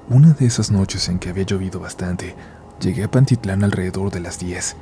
Una 0.08 0.32
de 0.32 0.46
esas 0.46 0.70
noches 0.70 1.08
en 1.08 1.18
que 1.18 1.28
había 1.28 1.44
llovido 1.44 1.80
bastante, 1.80 2.36
llegué 2.80 3.04
a 3.04 3.10
Pantitlán 3.10 3.64
alrededor 3.64 4.10
de 4.10 4.20
las 4.20 4.38
10. 4.38 4.76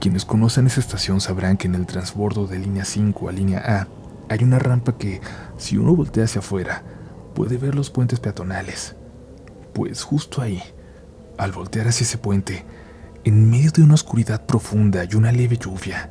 Quienes 0.00 0.24
conocen 0.24 0.66
esa 0.66 0.80
estación 0.80 1.20
sabrán 1.20 1.56
que 1.56 1.68
en 1.68 1.74
el 1.74 1.86
transbordo 1.86 2.46
de 2.46 2.58
línea 2.58 2.84
5 2.84 3.28
a 3.28 3.32
línea 3.32 3.58
A 3.66 3.88
hay 4.28 4.44
una 4.44 4.58
rampa 4.58 4.98
que, 4.98 5.20
si 5.56 5.78
uno 5.78 5.94
voltea 5.94 6.24
hacia 6.24 6.40
afuera, 6.40 6.82
puede 7.34 7.56
ver 7.56 7.74
los 7.74 7.90
puentes 7.90 8.20
peatonales. 8.20 8.96
Pues 9.72 10.02
justo 10.02 10.42
ahí, 10.42 10.62
al 11.38 11.52
voltear 11.52 11.88
hacia 11.88 12.04
ese 12.04 12.18
puente, 12.18 12.64
en 13.24 13.48
medio 13.48 13.70
de 13.70 13.82
una 13.82 13.94
oscuridad 13.94 14.44
profunda 14.44 15.04
y 15.04 15.14
una 15.14 15.32
leve 15.32 15.56
lluvia, 15.56 16.10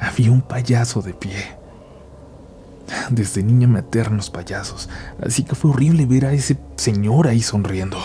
había 0.00 0.32
un 0.32 0.40
payaso 0.40 1.02
de 1.02 1.14
pie. 1.14 1.56
Desde 3.10 3.42
niña 3.42 3.68
me 3.68 3.80
aterran 3.80 4.16
los 4.16 4.30
payasos, 4.30 4.88
así 5.22 5.44
que 5.44 5.54
fue 5.54 5.70
horrible 5.70 6.06
ver 6.06 6.26
a 6.26 6.32
ese 6.32 6.58
señor 6.76 7.28
ahí 7.28 7.42
sonriendo. 7.42 7.98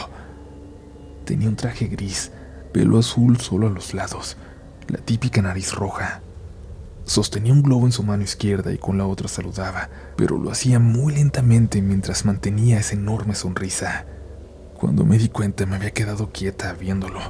Tenía 1.26 1.50
un 1.50 1.56
traje 1.56 1.88
gris, 1.88 2.32
pelo 2.72 3.00
azul 3.00 3.40
solo 3.40 3.68
a 3.68 3.72
los 3.72 3.94
lados, 3.94 4.38
la 4.88 5.00
típica 5.00 5.42
nariz 5.42 5.74
roja. 5.74 6.22
Sostenía 7.06 7.54
un 7.54 7.64
globo 7.64 7.86
en 7.86 7.92
su 7.92 8.04
mano 8.04 8.24
izquierda 8.24 8.72
y 8.74 8.78
con 8.78 8.98
la 8.98 9.06
otra 9.06 9.28
saludaba, 9.28 9.90
pero 10.18 10.38
lo 10.38 10.52
hacía 10.52 10.80
muy 10.80 11.14
lentamente 11.14 11.82
mientras 11.82 12.26
mantenía 12.26 12.80
esa 12.80 12.96
enorme 12.96 13.36
sonrisa. 13.36 14.06
Cuando 14.76 15.06
me 15.06 15.18
di 15.18 15.30
cuenta 15.30 15.66
me 15.66 15.78
había 15.78 15.92
quedado 15.92 16.32
quieta 16.32 16.74
viéndolo, 16.74 17.22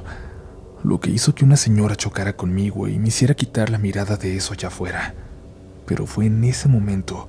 lo 0.86 1.00
que 1.00 1.10
hizo 1.10 1.34
que 1.34 1.44
una 1.44 1.56
señora 1.56 1.96
chocara 1.96 2.36
conmigo 2.36 2.86
y 2.86 3.00
me 3.00 3.08
hiciera 3.08 3.34
quitar 3.34 3.70
la 3.70 3.78
mirada 3.78 4.16
de 4.16 4.36
eso 4.36 4.52
allá 4.52 4.68
afuera. 4.68 5.16
Pero 5.84 6.06
fue 6.06 6.26
en 6.26 6.44
ese 6.44 6.68
momento 6.68 7.28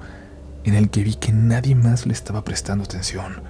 en 0.63 0.75
el 0.75 0.91
que 0.91 1.01
vi 1.01 1.15
que 1.15 1.31
nadie 1.31 1.73
más 1.73 2.05
le 2.05 2.13
estaba 2.13 2.43
prestando 2.43 2.83
atención, 2.83 3.41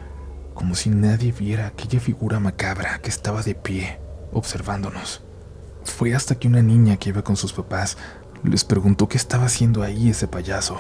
como 0.54 0.76
si 0.76 0.90
nadie 0.90 1.34
viera 1.34 1.68
aquella 1.68 2.00
figura 2.00 2.40
macabra 2.40 3.00
que 3.00 3.10
estaba 3.10 3.44
de 3.44 3.54
pie, 3.54 4.00
observándonos. 4.32 5.24
Fue 5.84 6.16
hasta 6.16 6.36
que 6.36 6.48
una 6.48 6.62
niña 6.62 6.96
que 6.96 7.10
iba 7.10 7.22
con 7.22 7.36
sus 7.36 7.52
papás 7.52 7.98
les 8.46 8.64
preguntó 8.64 9.10
qué 9.10 9.18
estaba 9.18 9.48
haciendo 9.48 9.84
ahí 9.84 10.10
ese 10.10 10.30
payaso, 10.30 10.78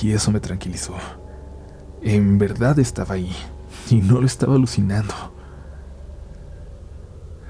y 0.00 0.12
eso 0.12 0.30
me 0.30 0.40
tranquilizó. 0.40 0.94
En 2.00 2.38
verdad 2.38 2.78
estaba 2.78 3.16
ahí, 3.16 3.36
y 3.90 3.96
no 3.96 4.22
lo 4.22 4.26
estaba 4.26 4.54
alucinando. 4.54 5.35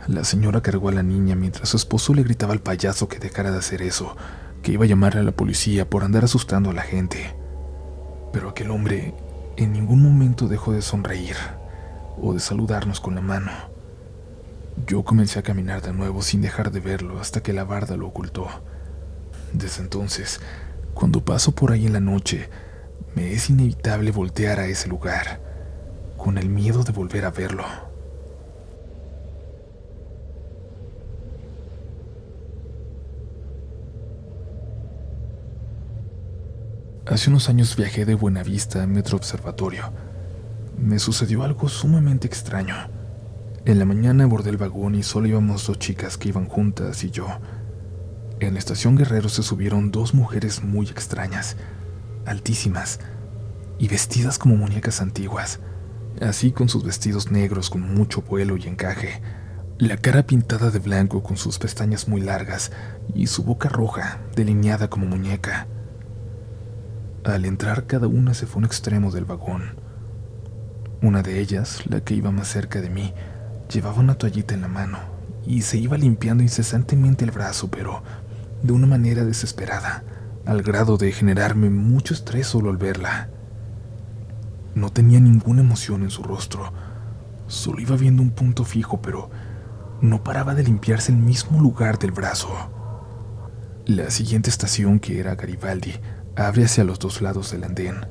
La 0.08 0.22
señora 0.22 0.60
cargó 0.60 0.88
a 0.88 0.92
la 0.92 1.02
niña 1.02 1.34
mientras 1.34 1.68
su 1.68 1.76
esposo 1.76 2.14
le 2.14 2.22
gritaba 2.22 2.52
al 2.52 2.60
payaso 2.60 3.08
que 3.08 3.18
dejara 3.18 3.50
de 3.50 3.58
hacer 3.58 3.82
eso, 3.82 4.16
que 4.62 4.70
iba 4.70 4.84
a 4.84 4.88
llamarle 4.88 5.20
a 5.20 5.24
la 5.24 5.32
policía 5.32 5.90
por 5.90 6.04
andar 6.04 6.24
asustando 6.24 6.70
a 6.70 6.74
la 6.74 6.82
gente. 6.82 7.34
Pero 8.32 8.50
aquel 8.50 8.70
hombre 8.70 9.14
en 9.56 9.72
ningún 9.72 10.02
momento 10.02 10.46
dejó 10.46 10.72
de 10.72 10.82
sonreír 10.82 11.34
o 12.20 12.34
de 12.34 12.40
saludarnos 12.40 13.00
con 13.00 13.16
la 13.16 13.20
mano. 13.20 13.50
Yo 14.86 15.02
comencé 15.02 15.40
a 15.40 15.42
caminar 15.42 15.82
de 15.82 15.92
nuevo 15.92 16.22
sin 16.22 16.40
dejar 16.40 16.70
de 16.70 16.78
verlo 16.78 17.18
hasta 17.18 17.42
que 17.42 17.52
la 17.52 17.64
barda 17.64 17.96
lo 17.96 18.06
ocultó. 18.06 18.46
Desde 19.52 19.82
entonces, 19.82 20.40
cuando 20.94 21.24
paso 21.24 21.52
por 21.52 21.72
ahí 21.72 21.86
en 21.86 21.94
la 21.94 22.00
noche, 22.00 22.48
me 23.16 23.32
es 23.32 23.50
inevitable 23.50 24.12
voltear 24.12 24.60
a 24.60 24.66
ese 24.66 24.88
lugar, 24.88 25.40
con 26.16 26.38
el 26.38 26.48
miedo 26.48 26.84
de 26.84 26.92
volver 26.92 27.24
a 27.24 27.30
verlo. 27.30 27.64
Hace 37.16 37.30
unos 37.30 37.48
años 37.48 37.74
viajé 37.76 38.04
de 38.04 38.14
Buenavista 38.14 38.82
a 38.82 38.86
Metro 38.86 39.16
Observatorio. 39.16 39.90
Me 40.76 40.98
sucedió 40.98 41.44
algo 41.44 41.66
sumamente 41.70 42.26
extraño. 42.26 42.74
En 43.64 43.78
la 43.78 43.86
mañana 43.86 44.24
abordé 44.24 44.50
el 44.50 44.58
vagón 44.58 44.94
y 44.94 45.02
solo 45.02 45.26
íbamos 45.26 45.66
dos 45.66 45.78
chicas 45.78 46.18
que 46.18 46.28
iban 46.28 46.44
juntas 46.44 47.02
y 47.04 47.10
yo. 47.10 47.26
En 48.38 48.52
la 48.52 48.58
estación 48.58 48.96
Guerrero 48.96 49.30
se 49.30 49.42
subieron 49.42 49.90
dos 49.90 50.12
mujeres 50.12 50.62
muy 50.62 50.88
extrañas, 50.88 51.56
altísimas 52.26 53.00
y 53.78 53.88
vestidas 53.88 54.38
como 54.38 54.56
muñecas 54.56 55.00
antiguas, 55.00 55.60
así 56.20 56.52
con 56.52 56.68
sus 56.68 56.84
vestidos 56.84 57.30
negros 57.30 57.70
con 57.70 57.80
mucho 57.80 58.20
vuelo 58.20 58.58
y 58.58 58.66
encaje, 58.66 59.22
la 59.78 59.96
cara 59.96 60.26
pintada 60.26 60.70
de 60.70 60.80
blanco 60.80 61.22
con 61.22 61.38
sus 61.38 61.58
pestañas 61.58 62.08
muy 62.08 62.20
largas 62.20 62.72
y 63.14 63.28
su 63.28 63.42
boca 63.42 63.70
roja, 63.70 64.20
delineada 64.34 64.90
como 64.90 65.06
muñeca. 65.06 65.66
Al 67.26 67.44
entrar 67.44 67.86
cada 67.86 68.06
una 68.06 68.34
se 68.34 68.46
fue 68.46 68.54
a 68.54 68.58
un 68.58 68.64
extremo 68.66 69.10
del 69.10 69.24
vagón. 69.24 69.74
Una 71.02 71.22
de 71.22 71.40
ellas, 71.40 71.82
la 71.86 72.00
que 72.00 72.14
iba 72.14 72.30
más 72.30 72.46
cerca 72.46 72.80
de 72.80 72.88
mí, 72.88 73.12
llevaba 73.68 73.98
una 73.98 74.14
toallita 74.14 74.54
en 74.54 74.60
la 74.60 74.68
mano 74.68 74.98
y 75.44 75.62
se 75.62 75.76
iba 75.76 75.98
limpiando 75.98 76.44
incesantemente 76.44 77.24
el 77.24 77.32
brazo, 77.32 77.68
pero 77.68 78.04
de 78.62 78.72
una 78.72 78.86
manera 78.86 79.24
desesperada, 79.24 80.04
al 80.44 80.62
grado 80.62 80.98
de 80.98 81.10
generarme 81.10 81.68
mucho 81.68 82.14
estrés 82.14 82.46
solo 82.46 82.70
al 82.70 82.76
verla. 82.76 83.28
No 84.76 84.90
tenía 84.90 85.18
ninguna 85.18 85.62
emoción 85.62 86.04
en 86.04 86.10
su 86.10 86.22
rostro, 86.22 86.72
solo 87.48 87.80
iba 87.80 87.96
viendo 87.96 88.22
un 88.22 88.30
punto 88.30 88.62
fijo, 88.64 89.02
pero 89.02 89.30
no 90.00 90.22
paraba 90.22 90.54
de 90.54 90.62
limpiarse 90.62 91.10
el 91.10 91.18
mismo 91.18 91.60
lugar 91.60 91.98
del 91.98 92.12
brazo. 92.12 92.50
La 93.84 94.10
siguiente 94.10 94.48
estación, 94.48 95.00
que 95.00 95.18
era 95.18 95.34
Garibaldi, 95.34 95.94
abre 96.36 96.64
hacia 96.64 96.84
los 96.84 96.98
dos 96.98 97.22
lados 97.22 97.50
del 97.50 97.64
andén. 97.64 98.06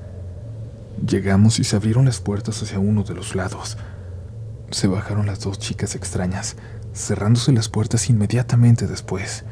Llegamos 1.05 1.59
y 1.59 1.63
se 1.63 1.75
abrieron 1.75 2.05
las 2.05 2.19
puertas 2.19 2.61
hacia 2.61 2.79
uno 2.79 3.03
de 3.03 3.13
los 3.13 3.35
lados. 3.35 3.77
Se 4.71 4.87
bajaron 4.87 5.27
las 5.27 5.41
dos 5.41 5.59
chicas 5.59 5.95
extrañas, 5.95 6.55
cerrándose 6.93 7.51
las 7.51 7.69
puertas 7.69 8.09
inmediatamente 8.09 8.87
después. 8.87 9.45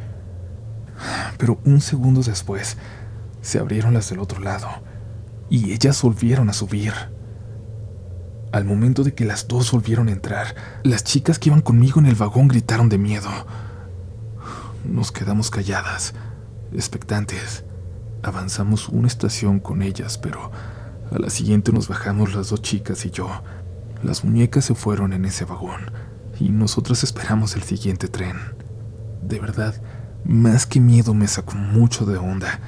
Pero 1.38 1.60
un 1.66 1.82
segundo 1.82 2.22
después, 2.22 2.78
se 3.42 3.60
abrieron 3.60 3.94
las 3.94 4.10
del 4.10 4.20
otro 4.20 4.40
lado, 4.40 4.70
y 5.50 5.74
ellas 5.74 6.02
volvieron 6.02 6.50
a 6.50 6.54
subir. 6.54 6.94
Al 8.52 8.66
momento 8.66 9.04
de 9.04 9.14
que 9.14 9.26
las 9.26 9.48
dos 9.48 9.72
volvieron 9.72 10.08
a 10.08 10.12
entrar, 10.12 10.56
las 10.84 11.04
chicas 11.04 11.40
que 11.40 11.50
iban 11.50 11.62
conmigo 11.62 12.00
en 12.00 12.06
el 12.06 12.16
vagón 12.16 12.48
gritaron 12.48 12.90
de 12.90 12.98
miedo. 12.98 13.30
Nos 14.86 15.12
quedamos 15.12 15.50
calladas, 15.50 16.14
expectantes. 16.72 17.64
Avanzamos 18.24 18.88
una 18.88 19.08
estación 19.08 19.60
con 19.60 19.82
ellas, 19.82 20.18
pero 20.18 20.50
a 21.12 21.20
la 21.20 21.30
siguiente 21.30 21.74
nos 21.74 21.90
bajamos 21.90 22.34
las 22.34 22.50
dos 22.50 22.62
chicas 22.62 23.06
y 23.06 23.12
yo. 23.12 23.30
Las 24.02 24.24
muñecas 24.24 24.64
se 24.64 24.76
fueron 24.76 25.12
en 25.12 25.26
ese 25.26 25.44
vagón 25.44 25.92
y 26.40 26.50
nosotras 26.50 27.04
esperamos 27.04 27.56
el 27.58 27.64
siguiente 27.64 28.08
tren. 28.08 28.38
De 29.22 29.40
verdad, 29.40 29.76
más 30.24 30.66
que 30.66 30.80
miedo 30.80 31.14
me 31.14 31.28
sacó 31.28 31.56
mucho 31.56 32.06
de 32.06 32.18
onda. 32.18 32.62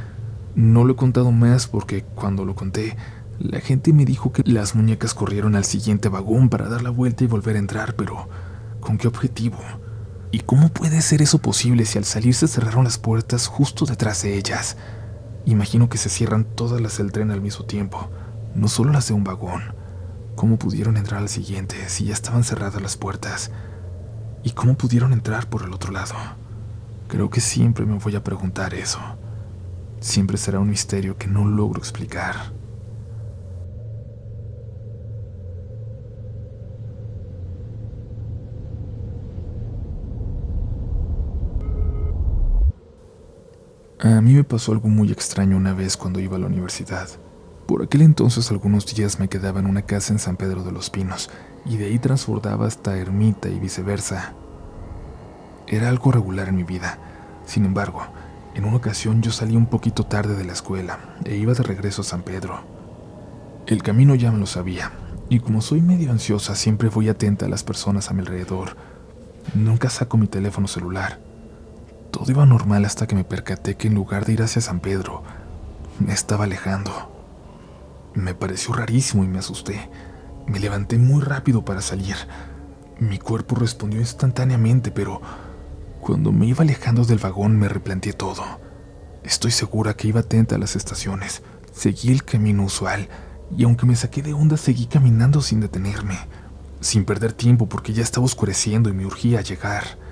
No 0.56 0.84
lo 0.84 0.94
he 0.94 0.98
contado 0.98 1.32
más 1.32 1.68
porque 1.68 2.04
cuando 2.04 2.44
lo 2.44 2.54
conté, 2.54 2.98
la 3.40 3.62
gente 3.62 3.94
me 3.94 4.04
dijo 4.04 4.34
que 4.34 4.44
las 4.46 4.76
muñecas 4.76 5.14
corrieron 5.14 5.56
al 5.56 5.64
siguiente 5.64 6.10
vagón 6.10 6.50
para 6.50 6.68
dar 6.68 6.82
la 6.82 6.90
vuelta 6.90 7.24
y 7.24 7.28
volver 7.28 7.56
a 7.56 7.60
entrar, 7.60 7.96
pero 7.96 8.28
¿con 8.82 8.98
qué 8.98 9.08
objetivo? 9.08 9.58
¿Y 10.32 10.40
cómo 10.40 10.68
puede 10.68 11.02
ser 11.02 11.22
eso 11.22 11.40
posible 11.40 11.86
si 11.86 11.98
al 11.98 12.04
salir 12.04 12.34
se 12.34 12.50
cerraron 12.50 12.84
las 12.84 12.98
puertas 12.98 13.48
justo 13.48 13.86
detrás 13.86 14.22
de 14.24 14.38
ellas? 14.38 14.76
Imagino 15.46 15.90
que 15.90 16.00
se 16.00 16.10
cierran 16.10 16.44
todas 16.44 16.82
las 16.82 16.98
del 16.98 17.12
tren 17.12 17.30
al 17.30 17.42
mismo 17.42 17.66
tiempo, 17.66 18.10
no 18.56 18.68
solo 18.68 18.92
las 18.92 19.08
de 19.08 19.14
un 19.14 19.24
vagón. 19.24 19.75
¿Cómo 20.36 20.58
pudieron 20.58 20.98
entrar 20.98 21.22
al 21.22 21.30
siguiente 21.30 21.88
si 21.88 22.06
ya 22.06 22.14
estaban 22.14 22.44
cerradas 22.44 22.82
las 22.82 22.98
puertas? 22.98 23.52
¿Y 24.44 24.52
cómo 24.52 24.75
pudieron 24.75 25.14
entrar 25.14 25.48
por 25.48 25.64
el 25.64 25.72
otro 25.74 25.92
lado? 25.92 26.16
Creo 27.08 27.30
que 27.30 27.42
siempre 27.42 27.86
me 27.86 28.00
voy 28.00 28.16
a 28.16 28.24
preguntar 28.24 28.74
eso. 28.74 29.00
Siempre 30.00 30.38
será 30.38 30.60
un 30.60 30.70
misterio 30.70 31.18
que 31.18 31.28
no 31.28 31.46
logro 31.46 31.80
explicar. 31.80 32.52
A 44.06 44.22
mí 44.22 44.36
me 44.36 44.44
pasó 44.44 44.72
algo 44.72 44.88
muy 44.88 45.12
extraño 45.12 45.58
una 45.58 45.74
vez 45.74 45.98
cuando 45.98 46.20
iba 46.20 46.36
a 46.36 46.40
la 46.40 46.46
universidad. 46.46 47.10
Por 47.66 47.82
aquel 47.82 48.04
entonces 48.04 48.52
algunos 48.52 48.86
días 48.86 49.20
me 49.20 49.30
quedaba 49.30 49.60
en 49.60 49.66
una 49.66 49.82
casa 49.82 50.14
en 50.14 50.20
San 50.20 50.38
Pedro 50.38 50.62
de 50.62 50.72
los 50.72 50.92
Pinos 50.92 51.32
y 51.66 51.78
de 51.78 51.86
ahí 51.86 51.98
transbordaba 51.98 52.68
hasta 52.68 53.00
Ermita 53.00 53.50
y 53.50 53.58
viceversa. 53.58 54.34
Era 55.66 55.90
algo 55.90 56.12
regular 56.12 56.50
en 56.50 56.56
mi 56.56 56.62
vida. 56.62 57.00
Sin 57.48 57.66
embargo, 57.66 58.04
en 58.54 58.66
una 58.66 58.78
ocasión 58.78 59.24
yo 59.24 59.32
salí 59.32 59.56
un 59.56 59.66
poquito 59.66 60.04
tarde 60.04 60.36
de 60.36 60.46
la 60.46 60.54
escuela 60.54 61.00
e 61.24 61.38
iba 61.38 61.56
de 61.56 61.64
regreso 61.64 62.04
a 62.04 62.06
San 62.06 62.22
Pedro. 62.22 62.60
El 63.66 63.82
camino 63.82 64.14
ya 64.14 64.32
me 64.32 64.38
lo 64.38 64.46
sabía, 64.46 64.92
y 65.30 65.40
como 65.40 65.62
soy 65.62 65.82
medio 65.82 66.12
ansiosa 66.12 66.54
siempre 66.54 66.90
voy 66.90 67.10
atenta 67.10 67.48
a 67.48 67.50
las 67.50 67.64
personas 67.64 68.12
a 68.12 68.14
mi 68.14 68.20
alrededor. 68.20 68.78
Nunca 69.56 69.90
saco 69.90 70.16
mi 70.16 70.28
teléfono 70.28 70.68
celular. 70.68 71.20
Todo 72.15 72.31
iba 72.31 72.45
normal 72.45 72.86
hasta 72.86 73.07
que 73.07 73.15
me 73.15 73.25
percaté 73.25 73.75
que 73.75 73.89
en 73.89 73.93
lugar 73.93 74.24
de 74.24 74.31
ir 74.31 74.41
hacia 74.41 74.62
San 74.62 74.79
Pedro, 74.79 75.24
me 76.00 76.13
estaba 76.13 76.45
alejando. 76.45 77.12
Me 78.13 78.34
pareció 78.34 78.74
rarísimo 78.74 79.25
y 79.25 79.27
me 79.27 79.39
asusté. 79.39 79.89
Me 80.48 80.62
levanté 80.62 80.98
muy 80.98 81.22
rápido 81.22 81.65
para 81.65 81.81
salir. 81.81 82.15
Mi 83.00 83.19
cuerpo 83.19 83.57
respondió 83.57 84.00
instantáneamente, 84.00 84.91
pero 84.91 85.22
cuando 86.00 86.31
me 86.31 86.45
iba 86.45 86.62
alejando 86.63 87.03
del 87.03 87.19
vagón 87.19 87.60
me 87.60 87.67
replanteé 87.67 88.13
todo. 88.13 88.45
Estoy 89.25 89.51
segura 89.51 89.95
que 89.95 90.07
iba 90.07 90.22
atenta 90.22 90.55
a 90.55 90.57
las 90.57 90.77
estaciones. 90.77 91.43
Seguí 91.74 92.13
el 92.13 92.24
camino 92.24 92.63
usual 92.63 93.10
y 93.57 93.65
aunque 93.65 93.86
me 93.86 93.98
saqué 93.98 94.22
de 94.22 94.31
onda 94.31 94.55
seguí 94.55 94.86
caminando 94.86 95.41
sin 95.41 95.60
detenerme, 95.60 96.17
sin 96.79 97.03
perder 97.03 97.34
tiempo 97.34 97.67
porque 97.67 97.91
ya 97.91 98.03
estaba 98.03 98.25
oscureciendo 98.25 98.89
y 98.89 98.93
me 98.93 99.05
urgía 99.05 99.41
llegar. 99.41 100.05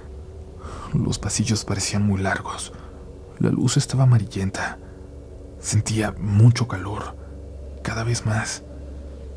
Los 0.94 1.18
pasillos 1.18 1.66
parecían 1.66 2.06
muy 2.06 2.22
largos. 2.22 2.72
La 3.40 3.50
luz 3.50 3.78
estaba 3.78 4.04
amarillenta. 4.04 4.78
Sentía 5.60 6.14
mucho 6.20 6.68
calor, 6.68 7.16
cada 7.82 8.04
vez 8.04 8.26
más. 8.26 8.64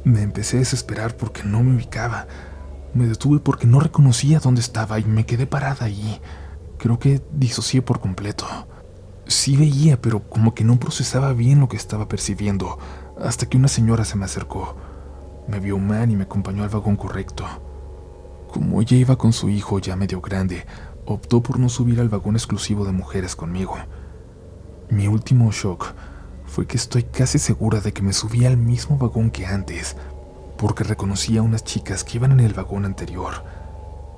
Me 0.05 0.21
empecé 0.23 0.57
a 0.57 0.61
desesperar 0.61 1.17
porque 1.17 1.45
no 1.45 1.63
me 1.63 1.75
ubicaba. 1.75 2.27
Me 2.93 3.07
detuve 3.07 3.41
porque 3.41 3.67
no 3.67 3.81
reconocía 3.81 4.39
dónde 4.39 4.61
estaba 4.61 4.99
y 4.99 5.05
me 5.05 5.25
quedé 5.25 5.47
parada 5.47 5.87
allí. 5.87 6.21
Creo 6.79 6.99
que 6.99 7.23
disocié 7.33 7.81
por 7.81 8.01
completo. 8.01 8.47
Sí 9.27 9.57
veía, 9.57 10.01
pero 10.01 10.29
como 10.29 10.55
que 10.55 10.63
no 10.63 10.79
procesaba 10.79 11.33
bien 11.33 11.61
lo 11.61 11.69
que 11.69 11.77
estaba 11.77 12.07
percibiendo, 12.07 12.79
hasta 13.19 13.47
que 13.47 13.57
una 13.57 13.69
señora 13.69 14.05
se 14.05 14.17
me 14.17 14.27
acercó. 14.27 14.77
Me 15.49 15.59
vio 15.59 15.79
mal 15.79 16.11
y 16.11 16.17
me 16.17 16.25
acompañó 16.25 16.65
al 16.65 16.69
vagón 16.69 16.97
correcto. 16.97 17.45
Como 18.53 18.81
ella 18.81 18.97
iba 18.97 19.17
con 19.17 19.33
su 19.33 19.49
hijo 19.49 19.79
ya 19.79 19.97
medio 19.97 20.21
grande, 20.21 20.66
optó 21.07 21.42
por 21.42 21.59
no 21.59 21.69
subir 21.69 22.01
al 22.01 22.09
vagón 22.09 22.37
exclusivo 22.37 22.85
de 22.85 22.92
mujeres 22.92 23.37
conmigo. 23.37 23.77
Mi 24.90 25.09
último 25.09 25.51
shock 25.53 25.95
fue 26.47 26.66
que 26.66 26.77
estoy 26.77 27.05
casi 27.05 27.38
segura 27.38 27.81
de 27.81 27.92
que 27.92 28.03
me 28.03 28.12
subí 28.12 28.45
al 28.45 28.57
mismo 28.57 28.99
vagón 28.99 29.31
que 29.31 29.47
antes, 29.47 29.97
porque 30.59 30.85
reconocí 30.85 31.37
a 31.37 31.42
unas 31.42 31.64
chicas 31.64 32.05
que 32.05 32.19
iban 32.19 32.33
en 32.33 32.40
el 32.40 32.55
vagón 32.55 32.85
anterior, 32.85 33.45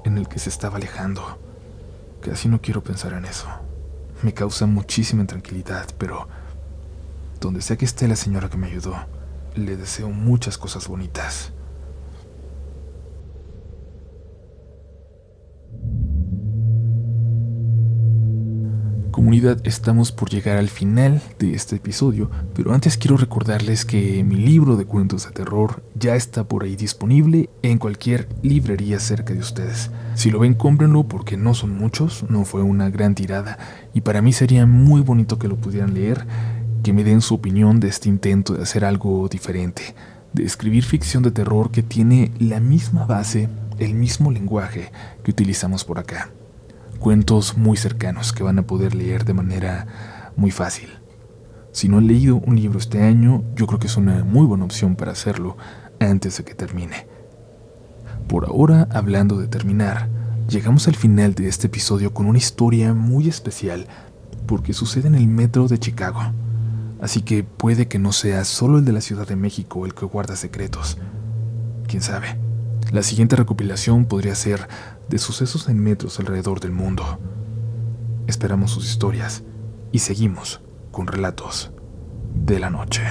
en 0.04 0.18
el 0.18 0.28
que 0.28 0.38
se 0.38 0.50
estaba 0.50 0.76
alejando. 0.76 1.38
Casi 2.20 2.48
no 2.48 2.60
quiero 2.60 2.82
pensar 2.82 3.12
en 3.12 3.24
eso. 3.24 3.46
Me 4.22 4.34
causa 4.34 4.66
muchísima 4.66 5.20
intranquilidad, 5.20 5.86
pero 5.98 6.28
donde 7.40 7.62
sea 7.62 7.76
que 7.76 7.84
esté 7.84 8.08
la 8.08 8.16
señora 8.16 8.50
que 8.50 8.56
me 8.56 8.66
ayudó, 8.66 8.96
le 9.54 9.76
deseo 9.76 10.10
muchas 10.10 10.58
cosas 10.58 10.88
bonitas. 10.88 11.52
Comunidad, 19.28 19.60
estamos 19.64 20.10
por 20.10 20.30
llegar 20.30 20.56
al 20.56 20.70
final 20.70 21.20
de 21.38 21.52
este 21.52 21.76
episodio, 21.76 22.30
pero 22.54 22.72
antes 22.72 22.96
quiero 22.96 23.18
recordarles 23.18 23.84
que 23.84 24.24
mi 24.24 24.36
libro 24.36 24.76
de 24.76 24.86
cuentos 24.86 25.26
de 25.26 25.32
terror 25.32 25.82
ya 25.94 26.16
está 26.16 26.44
por 26.44 26.64
ahí 26.64 26.76
disponible 26.76 27.50
en 27.60 27.76
cualquier 27.76 28.26
librería 28.40 28.98
cerca 28.98 29.34
de 29.34 29.40
ustedes. 29.40 29.90
Si 30.14 30.30
lo 30.30 30.38
ven, 30.38 30.54
cómprenlo 30.54 31.06
porque 31.08 31.36
no 31.36 31.52
son 31.52 31.76
muchos, 31.76 32.24
no 32.30 32.46
fue 32.46 32.62
una 32.62 32.88
gran 32.88 33.14
tirada 33.14 33.58
y 33.92 34.00
para 34.00 34.22
mí 34.22 34.32
sería 34.32 34.64
muy 34.64 35.02
bonito 35.02 35.38
que 35.38 35.48
lo 35.48 35.58
pudieran 35.58 35.92
leer, 35.92 36.26
que 36.82 36.94
me 36.94 37.04
den 37.04 37.20
su 37.20 37.34
opinión 37.34 37.80
de 37.80 37.88
este 37.88 38.08
intento 38.08 38.54
de 38.54 38.62
hacer 38.62 38.82
algo 38.82 39.28
diferente, 39.28 39.94
de 40.32 40.44
escribir 40.44 40.84
ficción 40.84 41.22
de 41.22 41.32
terror 41.32 41.70
que 41.70 41.82
tiene 41.82 42.32
la 42.38 42.60
misma 42.60 43.04
base, 43.04 43.50
el 43.78 43.92
mismo 43.92 44.30
lenguaje 44.30 44.90
que 45.22 45.32
utilizamos 45.32 45.84
por 45.84 45.98
acá 45.98 46.30
cuentos 46.98 47.56
muy 47.56 47.76
cercanos 47.76 48.32
que 48.32 48.42
van 48.42 48.58
a 48.58 48.66
poder 48.66 48.94
leer 48.94 49.24
de 49.24 49.34
manera 49.34 50.32
muy 50.36 50.50
fácil. 50.50 50.90
Si 51.72 51.88
no 51.88 51.98
han 51.98 52.06
leído 52.06 52.36
un 52.36 52.56
libro 52.56 52.78
este 52.78 53.02
año, 53.02 53.44
yo 53.54 53.66
creo 53.66 53.78
que 53.78 53.86
es 53.86 53.96
una 53.96 54.24
muy 54.24 54.46
buena 54.46 54.64
opción 54.64 54.96
para 54.96 55.12
hacerlo 55.12 55.56
antes 56.00 56.38
de 56.38 56.44
que 56.44 56.54
termine. 56.54 57.06
Por 58.26 58.46
ahora, 58.46 58.88
hablando 58.92 59.38
de 59.38 59.48
terminar, 59.48 60.08
llegamos 60.48 60.88
al 60.88 60.96
final 60.96 61.34
de 61.34 61.48
este 61.48 61.68
episodio 61.68 62.12
con 62.12 62.26
una 62.26 62.38
historia 62.38 62.94
muy 62.94 63.28
especial 63.28 63.86
porque 64.46 64.72
sucede 64.72 65.08
en 65.08 65.14
el 65.14 65.28
metro 65.28 65.68
de 65.68 65.78
Chicago. 65.78 66.20
Así 67.00 67.22
que 67.22 67.44
puede 67.44 67.86
que 67.86 67.98
no 67.98 68.12
sea 68.12 68.44
solo 68.44 68.78
el 68.78 68.84
de 68.84 68.92
la 68.92 69.00
Ciudad 69.00 69.28
de 69.28 69.36
México 69.36 69.86
el 69.86 69.94
que 69.94 70.04
guarda 70.04 70.36
secretos. 70.36 70.98
¿Quién 71.86 72.02
sabe? 72.02 72.38
La 72.90 73.02
siguiente 73.02 73.36
recopilación 73.36 74.06
podría 74.06 74.34
ser 74.34 74.66
de 75.08 75.18
sucesos 75.18 75.68
en 75.68 75.78
metros 75.78 76.18
alrededor 76.20 76.60
del 76.60 76.72
mundo. 76.72 77.18
Esperamos 78.26 78.70
sus 78.70 78.88
historias 78.88 79.42
y 79.92 80.00
seguimos 80.00 80.60
con 80.90 81.06
relatos 81.06 81.70
de 82.34 82.58
la 82.58 82.70
noche. 82.70 83.02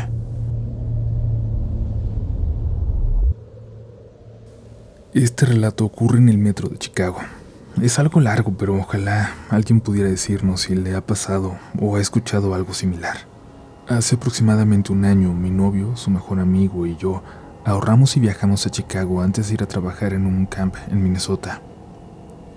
Este 5.14 5.46
relato 5.46 5.86
ocurre 5.86 6.20
en 6.20 6.30
el 6.30 6.38
metro 6.38 6.70
de 6.70 6.78
Chicago. 6.78 7.18
Es 7.82 7.98
algo 7.98 8.20
largo, 8.20 8.54
pero 8.58 8.76
ojalá 8.76 9.32
alguien 9.50 9.82
pudiera 9.82 10.10
decirnos 10.10 10.62
si 10.62 10.76
le 10.76 10.96
ha 10.96 11.06
pasado 11.06 11.58
o 11.80 11.96
ha 11.96 12.02
escuchado 12.02 12.54
algo 12.54 12.74
similar. 12.74 13.18
Hace 13.88 14.16
aproximadamente 14.16 14.92
un 14.92 15.06
año, 15.06 15.34
mi 15.34 15.50
novio, 15.50 15.96
su 15.96 16.12
mejor 16.12 16.40
amigo 16.40 16.86
y 16.86 16.98
yo 16.98 17.24
ahorramos 17.66 18.18
y 18.18 18.20
viajamos 18.20 18.66
a 18.66 18.70
Chicago 18.70 19.22
antes 19.22 19.48
de 19.48 19.56
ir 19.56 19.64
a 19.64 19.68
trabajar 19.68 20.14
en 20.14 20.26
un 20.26 20.46
camp 20.46 20.76
en 20.92 21.02
Minnesota. 21.02 21.62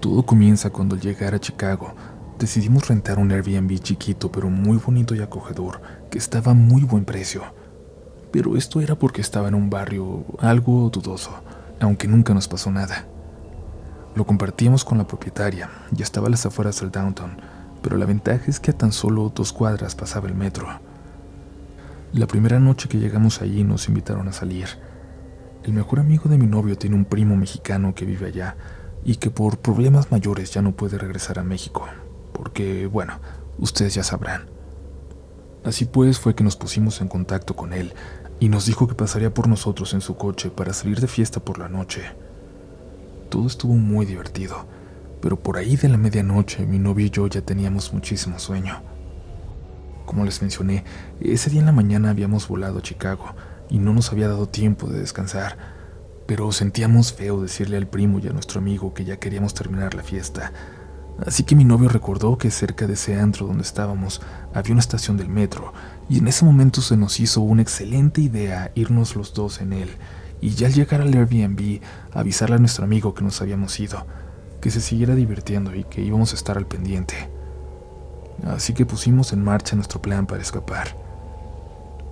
Todo 0.00 0.24
comienza 0.24 0.70
cuando 0.70 0.94
al 0.94 1.02
llegar 1.02 1.34
a 1.34 1.40
Chicago 1.40 1.94
decidimos 2.38 2.88
rentar 2.88 3.18
un 3.18 3.30
Airbnb 3.32 3.78
chiquito 3.80 4.32
pero 4.32 4.48
muy 4.48 4.78
bonito 4.78 5.14
y 5.14 5.20
acogedor 5.20 5.82
que 6.10 6.16
estaba 6.16 6.52
a 6.52 6.54
muy 6.54 6.84
buen 6.84 7.04
precio. 7.04 7.42
Pero 8.32 8.56
esto 8.56 8.80
era 8.80 8.94
porque 8.94 9.20
estaba 9.20 9.48
en 9.48 9.54
un 9.54 9.68
barrio 9.68 10.24
algo 10.38 10.88
dudoso, 10.88 11.32
aunque 11.80 12.08
nunca 12.08 12.32
nos 12.32 12.48
pasó 12.48 12.70
nada. 12.70 13.06
Lo 14.14 14.24
compartíamos 14.24 14.86
con 14.86 14.96
la 14.96 15.06
propietaria 15.06 15.68
y 15.94 16.02
estaba 16.02 16.28
a 16.28 16.30
las 16.30 16.46
afueras 16.46 16.80
del 16.80 16.90
downtown, 16.90 17.36
pero 17.82 17.98
la 17.98 18.06
ventaja 18.06 18.44
es 18.46 18.58
que 18.58 18.70
a 18.70 18.78
tan 18.78 18.92
solo 18.92 19.30
dos 19.34 19.52
cuadras 19.52 19.94
pasaba 19.94 20.28
el 20.28 20.34
metro. 20.34 20.66
La 22.14 22.26
primera 22.26 22.58
noche 22.58 22.88
que 22.88 22.98
llegamos 22.98 23.42
allí 23.42 23.64
nos 23.64 23.86
invitaron 23.88 24.28
a 24.28 24.32
salir. 24.32 24.66
El 25.62 25.74
mejor 25.74 26.00
amigo 26.00 26.30
de 26.30 26.38
mi 26.38 26.46
novio 26.46 26.78
tiene 26.78 26.96
un 26.96 27.04
primo 27.04 27.36
mexicano 27.36 27.94
que 27.94 28.06
vive 28.06 28.28
allá, 28.28 28.56
y 29.04 29.16
que 29.16 29.30
por 29.30 29.58
problemas 29.58 30.10
mayores 30.10 30.52
ya 30.52 30.62
no 30.62 30.72
puede 30.72 30.98
regresar 30.98 31.38
a 31.38 31.44
México, 31.44 31.86
porque, 32.32 32.86
bueno, 32.86 33.20
ustedes 33.58 33.94
ya 33.94 34.02
sabrán. 34.02 34.48
Así 35.64 35.84
pues 35.84 36.18
fue 36.18 36.34
que 36.34 36.44
nos 36.44 36.56
pusimos 36.56 37.00
en 37.00 37.08
contacto 37.08 37.54
con 37.54 37.72
él 37.72 37.92
y 38.38 38.48
nos 38.48 38.64
dijo 38.64 38.88
que 38.88 38.94
pasaría 38.94 39.32
por 39.32 39.46
nosotros 39.46 39.92
en 39.92 40.00
su 40.00 40.16
coche 40.16 40.50
para 40.50 40.72
salir 40.72 41.00
de 41.00 41.06
fiesta 41.06 41.40
por 41.40 41.58
la 41.58 41.68
noche. 41.68 42.02
Todo 43.28 43.46
estuvo 43.46 43.74
muy 43.74 44.06
divertido, 44.06 44.66
pero 45.20 45.38
por 45.38 45.58
ahí 45.58 45.76
de 45.76 45.88
la 45.88 45.98
medianoche 45.98 46.66
mi 46.66 46.78
novio 46.78 47.06
y 47.06 47.10
yo 47.10 47.26
ya 47.26 47.42
teníamos 47.42 47.92
muchísimo 47.92 48.38
sueño. 48.38 48.80
Como 50.06 50.24
les 50.24 50.40
mencioné, 50.40 50.84
ese 51.20 51.50
día 51.50 51.60
en 51.60 51.66
la 51.66 51.72
mañana 51.72 52.10
habíamos 52.10 52.48
volado 52.48 52.78
a 52.78 52.82
Chicago 52.82 53.26
y 53.68 53.78
no 53.78 53.92
nos 53.92 54.10
había 54.10 54.28
dado 54.28 54.48
tiempo 54.48 54.88
de 54.88 54.98
descansar, 54.98 55.58
pero 56.30 56.52
sentíamos 56.52 57.12
feo 57.12 57.42
decirle 57.42 57.76
al 57.76 57.88
primo 57.88 58.20
y 58.20 58.28
a 58.28 58.32
nuestro 58.32 58.60
amigo 58.60 58.94
que 58.94 59.04
ya 59.04 59.16
queríamos 59.16 59.52
terminar 59.52 59.94
la 59.94 60.04
fiesta, 60.04 60.52
Así 61.26 61.42
que 61.42 61.56
mi 61.56 61.64
novio 61.64 61.88
recordó 61.88 62.38
que 62.38 62.52
cerca 62.52 62.86
de 62.86 62.92
ese 62.92 63.18
antro 63.18 63.48
donde 63.48 63.64
estábamos 63.64 64.22
había 64.54 64.70
una 64.70 64.80
estación 64.80 65.16
del 65.16 65.28
metro, 65.28 65.74
y 66.08 66.18
en 66.18 66.28
ese 66.28 66.44
momento 66.44 66.82
se 66.82 66.96
nos 66.96 67.18
hizo 67.18 67.40
una 67.40 67.62
excelente 67.62 68.20
idea 68.20 68.70
irnos 68.76 69.16
los 69.16 69.34
dos 69.34 69.60
en 69.60 69.72
él, 69.72 69.90
y 70.40 70.50
ya 70.50 70.68
al 70.68 70.72
llegar 70.72 71.00
al 71.00 71.12
Airbnb 71.12 71.80
avisarle 72.12 72.54
a 72.54 72.60
nuestro 72.60 72.84
amigo 72.84 73.12
que 73.12 73.24
nos 73.24 73.42
habíamos 73.42 73.80
ido, 73.80 74.06
que 74.60 74.70
se 74.70 74.80
siguiera 74.80 75.16
divirtiendo 75.16 75.74
y 75.74 75.82
que 75.82 76.00
íbamos 76.00 76.32
a 76.32 76.36
estar 76.36 76.56
al 76.56 76.66
pendiente. 76.66 77.28
Así 78.46 78.72
que 78.72 78.86
pusimos 78.86 79.32
en 79.32 79.42
marcha 79.42 79.74
nuestro 79.74 80.00
plan 80.00 80.28
para 80.28 80.42
escapar. 80.42 81.09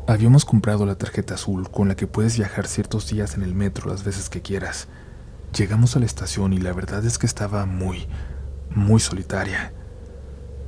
Habíamos 0.08 0.46
comprado 0.46 0.86
la 0.86 0.94
tarjeta 0.94 1.34
azul 1.34 1.70
con 1.70 1.86
la 1.88 1.94
que 1.94 2.06
puedes 2.06 2.38
viajar 2.38 2.66
ciertos 2.66 3.10
días 3.10 3.34
en 3.34 3.42
el 3.42 3.54
metro 3.54 3.90
las 3.90 4.04
veces 4.04 4.30
que 4.30 4.40
quieras. 4.40 4.88
Llegamos 5.54 5.96
a 5.96 5.98
la 5.98 6.06
estación 6.06 6.54
y 6.54 6.58
la 6.58 6.72
verdad 6.72 7.04
es 7.04 7.18
que 7.18 7.26
estaba 7.26 7.66
muy, 7.66 8.06
muy 8.74 9.00
solitaria. 9.00 9.74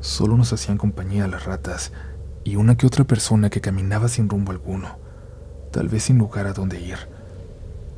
Solo 0.00 0.36
nos 0.36 0.52
hacían 0.52 0.76
compañía 0.76 1.26
las 1.26 1.46
ratas 1.46 1.90
y 2.44 2.56
una 2.56 2.76
que 2.76 2.86
otra 2.86 3.04
persona 3.04 3.48
que 3.48 3.62
caminaba 3.62 4.08
sin 4.08 4.28
rumbo 4.28 4.52
alguno, 4.52 4.98
tal 5.70 5.88
vez 5.88 6.02
sin 6.02 6.18
lugar 6.18 6.46
a 6.46 6.52
dónde 6.52 6.78
ir, 6.78 6.98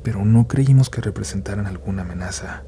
pero 0.05 0.24
no 0.24 0.46
creímos 0.46 0.90
que 0.90 1.00
representaran 1.00 1.66
alguna 1.66 2.02
amenaza. 2.02 2.62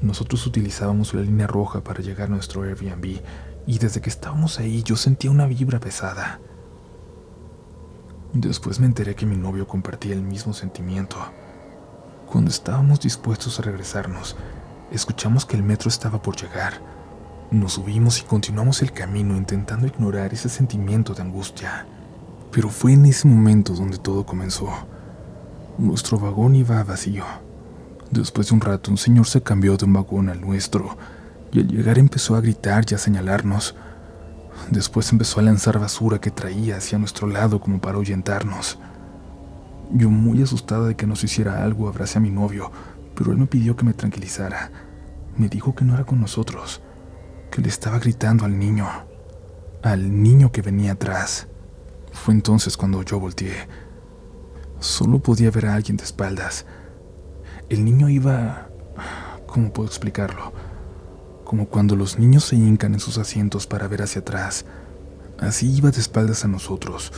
Nosotros 0.00 0.46
utilizábamos 0.46 1.12
la 1.12 1.22
línea 1.22 1.48
roja 1.48 1.82
para 1.82 2.02
llegar 2.02 2.28
a 2.28 2.30
nuestro 2.30 2.62
Airbnb 2.62 3.20
y 3.66 3.78
desde 3.80 4.00
que 4.00 4.10
estábamos 4.10 4.60
ahí 4.60 4.84
yo 4.84 4.94
sentía 4.94 5.32
una 5.32 5.48
vibra 5.48 5.80
pesada. 5.80 6.38
Después 8.32 8.78
me 8.78 8.86
enteré 8.86 9.14
que 9.14 9.24
mi 9.24 9.36
novio 9.36 9.66
compartía 9.66 10.12
el 10.12 10.22
mismo 10.22 10.52
sentimiento. 10.52 11.16
Cuando 12.30 12.50
estábamos 12.50 13.00
dispuestos 13.00 13.58
a 13.58 13.62
regresarnos, 13.62 14.36
escuchamos 14.92 15.46
que 15.46 15.56
el 15.56 15.62
metro 15.62 15.88
estaba 15.88 16.20
por 16.20 16.36
llegar. 16.36 16.74
Nos 17.50 17.74
subimos 17.74 18.20
y 18.20 18.24
continuamos 18.24 18.82
el 18.82 18.92
camino 18.92 19.34
intentando 19.34 19.86
ignorar 19.86 20.34
ese 20.34 20.50
sentimiento 20.50 21.14
de 21.14 21.22
angustia. 21.22 21.86
Pero 22.52 22.68
fue 22.68 22.92
en 22.92 23.06
ese 23.06 23.26
momento 23.26 23.72
donde 23.72 23.96
todo 23.96 24.26
comenzó. 24.26 24.68
Nuestro 25.78 26.18
vagón 26.18 26.54
iba 26.54 26.84
vacío. 26.84 27.24
Después 28.10 28.48
de 28.48 28.54
un 28.54 28.60
rato, 28.60 28.90
un 28.90 28.98
señor 28.98 29.26
se 29.26 29.42
cambió 29.42 29.78
de 29.78 29.86
un 29.86 29.94
vagón 29.94 30.28
al 30.28 30.40
nuestro 30.40 30.98
y 31.50 31.60
al 31.60 31.68
llegar 31.68 31.98
empezó 31.98 32.36
a 32.36 32.42
gritar 32.42 32.84
y 32.90 32.94
a 32.94 32.98
señalarnos. 32.98 33.74
Después 34.70 35.10
empezó 35.12 35.40
a 35.40 35.44
lanzar 35.44 35.78
basura 35.78 36.20
que 36.20 36.30
traía 36.30 36.76
hacia 36.76 36.98
nuestro 36.98 37.26
lado 37.26 37.60
como 37.60 37.80
para 37.80 37.96
ahuyentarnos. 37.96 38.78
Yo 39.90 40.10
muy 40.10 40.42
asustada 40.42 40.86
de 40.86 40.96
que 40.96 41.06
nos 41.06 41.24
hiciera 41.24 41.64
algo 41.64 41.88
abracé 41.88 42.18
a 42.18 42.20
mi 42.20 42.30
novio, 42.30 42.70
pero 43.14 43.32
él 43.32 43.38
me 43.38 43.46
pidió 43.46 43.76
que 43.76 43.84
me 43.84 43.94
tranquilizara. 43.94 44.70
Me 45.36 45.48
dijo 45.48 45.74
que 45.74 45.84
no 45.84 45.94
era 45.94 46.04
con 46.04 46.20
nosotros, 46.20 46.82
que 47.50 47.62
le 47.62 47.68
estaba 47.68 47.98
gritando 47.98 48.44
al 48.44 48.58
niño, 48.58 48.86
al 49.82 50.22
niño 50.22 50.52
que 50.52 50.62
venía 50.62 50.92
atrás. 50.92 51.48
Fue 52.12 52.34
entonces 52.34 52.76
cuando 52.76 53.02
yo 53.02 53.18
volteé. 53.18 53.68
Solo 54.80 55.20
podía 55.20 55.50
ver 55.50 55.66
a 55.66 55.74
alguien 55.74 55.96
de 55.96 56.04
espaldas. 56.04 56.66
El 57.68 57.84
niño 57.84 58.08
iba... 58.08 58.68
¿Cómo 59.46 59.72
puedo 59.72 59.88
explicarlo? 59.88 60.52
Como 61.48 61.66
cuando 61.66 61.96
los 61.96 62.18
niños 62.18 62.44
se 62.44 62.56
hincan 62.56 62.92
en 62.92 63.00
sus 63.00 63.16
asientos 63.16 63.66
para 63.66 63.88
ver 63.88 64.02
hacia 64.02 64.20
atrás. 64.20 64.66
Así 65.38 65.74
iba 65.74 65.90
de 65.90 65.98
espaldas 65.98 66.44
a 66.44 66.48
nosotros. 66.48 67.10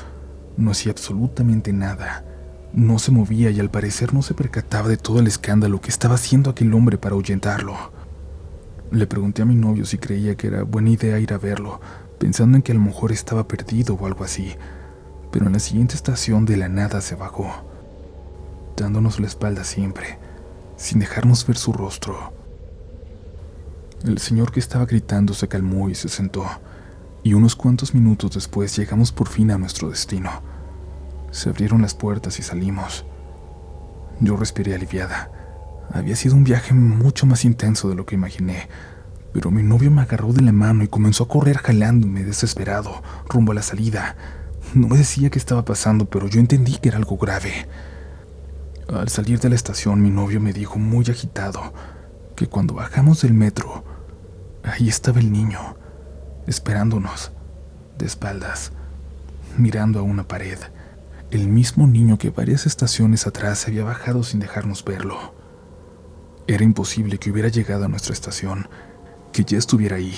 No 0.57 0.71
hacía 0.71 0.93
absolutamente 0.93 1.73
nada. 1.73 2.25
No 2.73 3.01
se 3.01 3.11
movía 3.11 3.51
y 3.51 3.59
al 3.59 3.73
parecer 3.73 4.15
no 4.15 4.23
se 4.23 4.35
percataba 4.35 4.89
de 4.89 4.97
todo 4.97 5.19
el 5.19 5.27
escándalo 5.27 5.81
que 5.81 5.91
estaba 5.91 6.15
haciendo 6.15 6.49
aquel 6.49 6.73
hombre 6.75 6.97
para 6.97 7.17
ahuyentarlo. 7.17 7.75
Le 8.93 9.09
pregunté 9.09 9.43
a 9.43 9.47
mi 9.47 9.57
novio 9.57 9.85
si 9.85 9.99
creía 9.99 10.37
que 10.37 10.47
era 10.47 10.63
buena 10.63 10.91
idea 10.91 11.19
ir 11.19 11.33
a 11.33 11.39
verlo, 11.39 11.81
pensando 12.21 12.57
en 12.57 12.63
que 12.63 12.71
a 12.71 12.77
lo 12.77 12.83
mejor 12.83 13.11
estaba 13.11 13.49
perdido 13.49 13.97
o 13.97 14.07
algo 14.07 14.23
así, 14.23 14.55
pero 15.33 15.47
en 15.49 15.55
la 15.55 15.59
siguiente 15.59 15.97
estación 15.97 16.45
de 16.45 16.57
la 16.57 16.69
nada 16.69 17.01
se 17.01 17.17
bajó, 17.17 17.51
dándonos 18.77 19.19
la 19.19 19.27
espalda 19.27 19.65
siempre, 19.65 20.21
sin 20.77 21.01
dejarnos 21.01 21.45
ver 21.49 21.57
su 21.57 21.73
rostro. 21.73 22.40
El 24.05 24.17
señor 24.19 24.51
que 24.51 24.61
estaba 24.61 24.87
gritando 24.87 25.35
se 25.35 25.47
calmó 25.47 25.91
y 25.91 25.95
se 25.95 26.09
sentó, 26.09 26.47
y 27.23 27.35
unos 27.35 27.55
cuantos 27.55 27.95
minutos 27.95 28.33
después 28.33 28.75
llegamos 28.75 29.13
por 29.13 29.29
fin 29.29 29.51
a 29.51 29.59
nuestro 29.59 29.91
destino. 29.91 30.31
Se 31.31 31.51
abrieron 31.51 31.83
las 31.83 31.93
puertas 31.93 32.39
y 32.39 32.43
salimos. 32.43 33.05
Yo 34.19 34.39
respiré 34.39 34.75
aliviada. 34.75 35.31
Había 35.93 36.17
sido 36.17 36.35
un 36.35 36.45
viaje 36.45 36.73
mucho 36.73 37.27
más 37.27 37.45
intenso 37.45 37.91
de 37.91 37.95
lo 37.95 38.07
que 38.07 38.15
imaginé, 38.15 38.69
pero 39.35 39.51
mi 39.51 39.63
novio 39.63 39.91
me 39.91 40.01
agarró 40.01 40.33
de 40.33 40.41
la 40.41 40.53
mano 40.53 40.83
y 40.83 40.89
comenzó 40.89 41.25
a 41.25 41.29
correr 41.29 41.59
jalándome 41.59 42.25
desesperado 42.25 43.03
rumbo 43.29 43.53
a 43.53 43.57
la 43.57 43.63
salida. 43.63 44.17
No 44.75 44.89
me 44.89 44.97
decía 44.97 45.29
qué 45.29 45.39
estaba 45.39 45.67
pasando, 45.67 46.07
pero 46.09 46.27
yo 46.27 46.41
entendí 46.41 46.79
que 46.79 46.89
era 46.89 46.97
algo 46.97 47.19
grave. 47.19 47.69
Al 48.89 49.11
salir 49.11 49.41
de 49.41 49.51
la 49.51 49.57
estación, 49.57 50.01
mi 50.01 50.11
novio 50.11 50.41
me 50.41 50.55
dijo 50.55 50.79
muy 50.79 51.05
agitado 51.11 51.75
que 52.35 52.47
cuando 52.47 52.75
bajamos 52.75 53.21
del 53.21 53.35
metro, 53.35 53.85
ahí 54.63 54.89
estaba 54.89 55.21
el 55.21 55.33
niño, 55.33 55.77
esperándonos, 56.47 57.33
de 57.99 58.07
espaldas, 58.07 58.73
mirando 59.57 59.99
a 59.99 60.03
una 60.03 60.27
pared 60.27 60.59
el 61.31 61.47
mismo 61.47 61.87
niño 61.87 62.19
que 62.19 62.31
varias 62.31 62.67
estaciones 62.67 63.27
atrás 63.27 63.61
se 63.61 63.71
había 63.71 63.85
bajado 63.85 64.25
sin 64.25 64.41
dejarnos 64.41 64.85
verlo. 64.85 65.35
Era 66.49 66.65
imposible 66.65 67.19
que 67.19 67.31
hubiera 67.31 67.49
llegado 67.49 67.85
a 67.85 67.89
nuestra 67.89 68.13
estación, 68.13 68.69
que 69.33 69.45
ya 69.45 69.57
estuviera 69.57 69.97
ahí. 69.97 70.15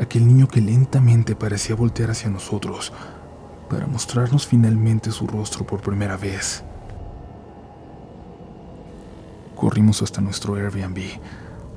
Aquel 0.00 0.26
niño 0.26 0.48
que 0.48 0.60
lentamente 0.60 1.36
parecía 1.36 1.76
voltear 1.76 2.10
hacia 2.10 2.28
nosotros 2.28 2.92
para 3.68 3.86
mostrarnos 3.86 4.48
finalmente 4.48 5.12
su 5.12 5.28
rostro 5.28 5.64
por 5.64 5.80
primera 5.80 6.16
vez. 6.16 6.64
Corrimos 9.54 10.02
hasta 10.02 10.20
nuestro 10.20 10.56
Airbnb. 10.56 10.98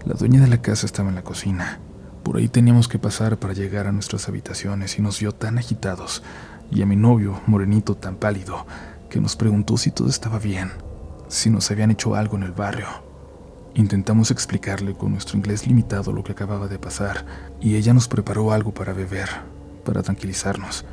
La 0.06 0.16
dueña 0.16 0.42
de 0.42 0.48
la 0.48 0.62
casa 0.62 0.86
estaba 0.86 1.08
en 1.08 1.16
la 1.16 1.24
cocina. 1.24 1.80
Por 2.24 2.36
ahí 2.36 2.50
teníamos 2.50 2.90
que 2.90 3.00
pasar 3.00 3.38
para 3.38 3.54
llegar 3.54 3.88
a 3.88 3.94
nuestras 3.94 4.28
habitaciones 4.28 5.00
y 5.00 5.02
nos 5.02 5.22
vio 5.22 5.32
tan 5.32 5.58
agitados 5.58 6.24
y 6.70 6.82
a 6.82 6.86
mi 6.86 6.98
novio, 6.98 7.40
morenito 7.48 7.96
tan 7.96 8.18
pálido, 8.18 8.68
que 9.10 9.22
nos 9.22 9.38
preguntó 9.38 9.78
si 9.78 9.92
todo 9.92 10.10
estaba 10.10 10.40
bien, 10.40 10.72
si 11.30 11.50
nos 11.50 11.72
habían 11.72 11.90
hecho 11.90 12.16
algo 12.16 12.36
en 12.36 12.44
el 12.44 12.52
barrio. 12.52 12.88
Intentamos 13.76 14.30
explicarle 14.30 14.94
con 14.94 15.14
nuestro 15.14 15.38
inglés 15.38 15.68
limitado 15.68 16.12
lo 16.12 16.22
que 16.22 16.34
acababa 16.34 16.68
de 16.68 16.80
pasar, 16.80 17.26
y 17.62 17.78
ella 17.78 17.94
nos 17.94 18.10
preparó 18.10 18.52
algo 18.52 18.74
para 18.74 18.92
beber, 18.92 19.30
para 19.86 20.04
tranquilizarnos. 20.04 20.84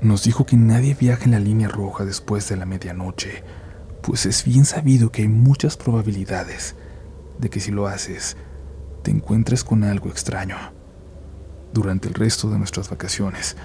Nos 0.00 0.24
dijo 0.24 0.44
que 0.44 0.56
nadie 0.56 0.96
viaja 0.98 1.24
en 1.24 1.32
la 1.32 1.40
línea 1.40 1.68
roja 1.68 2.04
después 2.04 2.48
de 2.48 2.56
la 2.56 2.66
medianoche, 2.66 3.44
pues 4.02 4.26
es 4.26 4.44
bien 4.44 4.64
sabido 4.64 5.12
que 5.12 5.22
hay 5.22 5.28
muchas 5.28 5.76
probabilidades 5.76 6.74
de 7.38 7.50
que 7.50 7.60
si 7.60 7.70
lo 7.70 7.86
haces, 7.86 8.36
te 9.02 9.10
encuentres 9.10 9.64
con 9.64 9.84
algo 9.84 10.08
extraño. 10.08 10.56
Durante 11.72 12.08
el 12.08 12.14
resto 12.14 12.50
de 12.50 12.58
nuestras 12.58 12.90
vacaciones, 12.90 13.56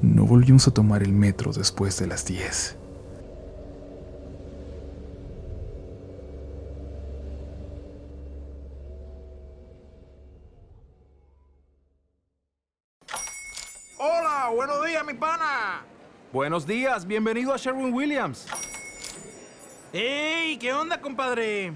no 0.00 0.24
volvimos 0.24 0.66
a 0.68 0.74
tomar 0.74 1.02
el 1.02 1.12
metro 1.12 1.52
después 1.52 1.98
de 1.98 2.06
las 2.06 2.24
10. 2.26 2.76
Hola, 13.98 14.50
buenos 14.54 14.84
días, 14.84 15.06
mi 15.06 15.14
pana. 15.14 15.84
Buenos 16.32 16.66
días, 16.66 17.06
bienvenido 17.06 17.54
a 17.54 17.56
Sherwin 17.56 17.94
Williams. 17.94 18.46
¡Ey! 19.92 20.56
¿Qué 20.58 20.72
onda, 20.72 21.00
compadre? 21.00 21.72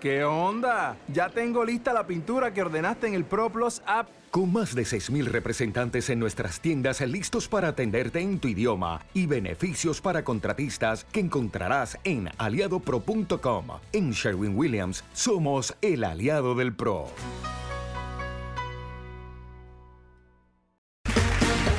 ¿Qué 0.00 0.24
onda? 0.24 0.96
Ya 1.08 1.30
tengo 1.30 1.64
lista 1.64 1.92
la 1.94 2.06
pintura 2.06 2.52
que 2.52 2.60
ordenaste 2.60 3.06
en 3.06 3.14
el 3.14 3.24
ProPlus 3.24 3.82
app. 3.86 4.08
Con 4.30 4.52
más 4.52 4.74
de 4.74 4.82
6.000 4.82 5.24
representantes 5.24 6.10
en 6.10 6.18
nuestras 6.18 6.60
tiendas 6.60 7.00
listos 7.00 7.48
para 7.48 7.68
atenderte 7.68 8.20
en 8.20 8.38
tu 8.38 8.48
idioma 8.48 9.00
y 9.14 9.26
beneficios 9.26 10.02
para 10.02 10.22
contratistas 10.22 11.04
que 11.04 11.20
encontrarás 11.20 11.96
en 12.04 12.28
aliadopro.com. 12.36 13.66
En 13.92 14.10
Sherwin 14.10 14.56
Williams 14.56 15.02
somos 15.14 15.74
el 15.80 16.04
aliado 16.04 16.54
del 16.54 16.74
PRO. 16.74 17.06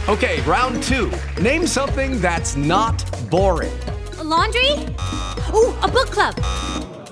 Okay, 0.10 0.42
round 0.48 0.82
two. 0.82 1.12
Name 1.42 1.68
something 1.68 2.20
that's 2.22 2.56
not 2.56 3.04
boring. 3.30 3.74
A 4.18 4.24
laundry? 4.24 4.72
Ooh, 5.54 5.76
a 5.84 5.88
book 5.88 6.10
club. 6.10 6.34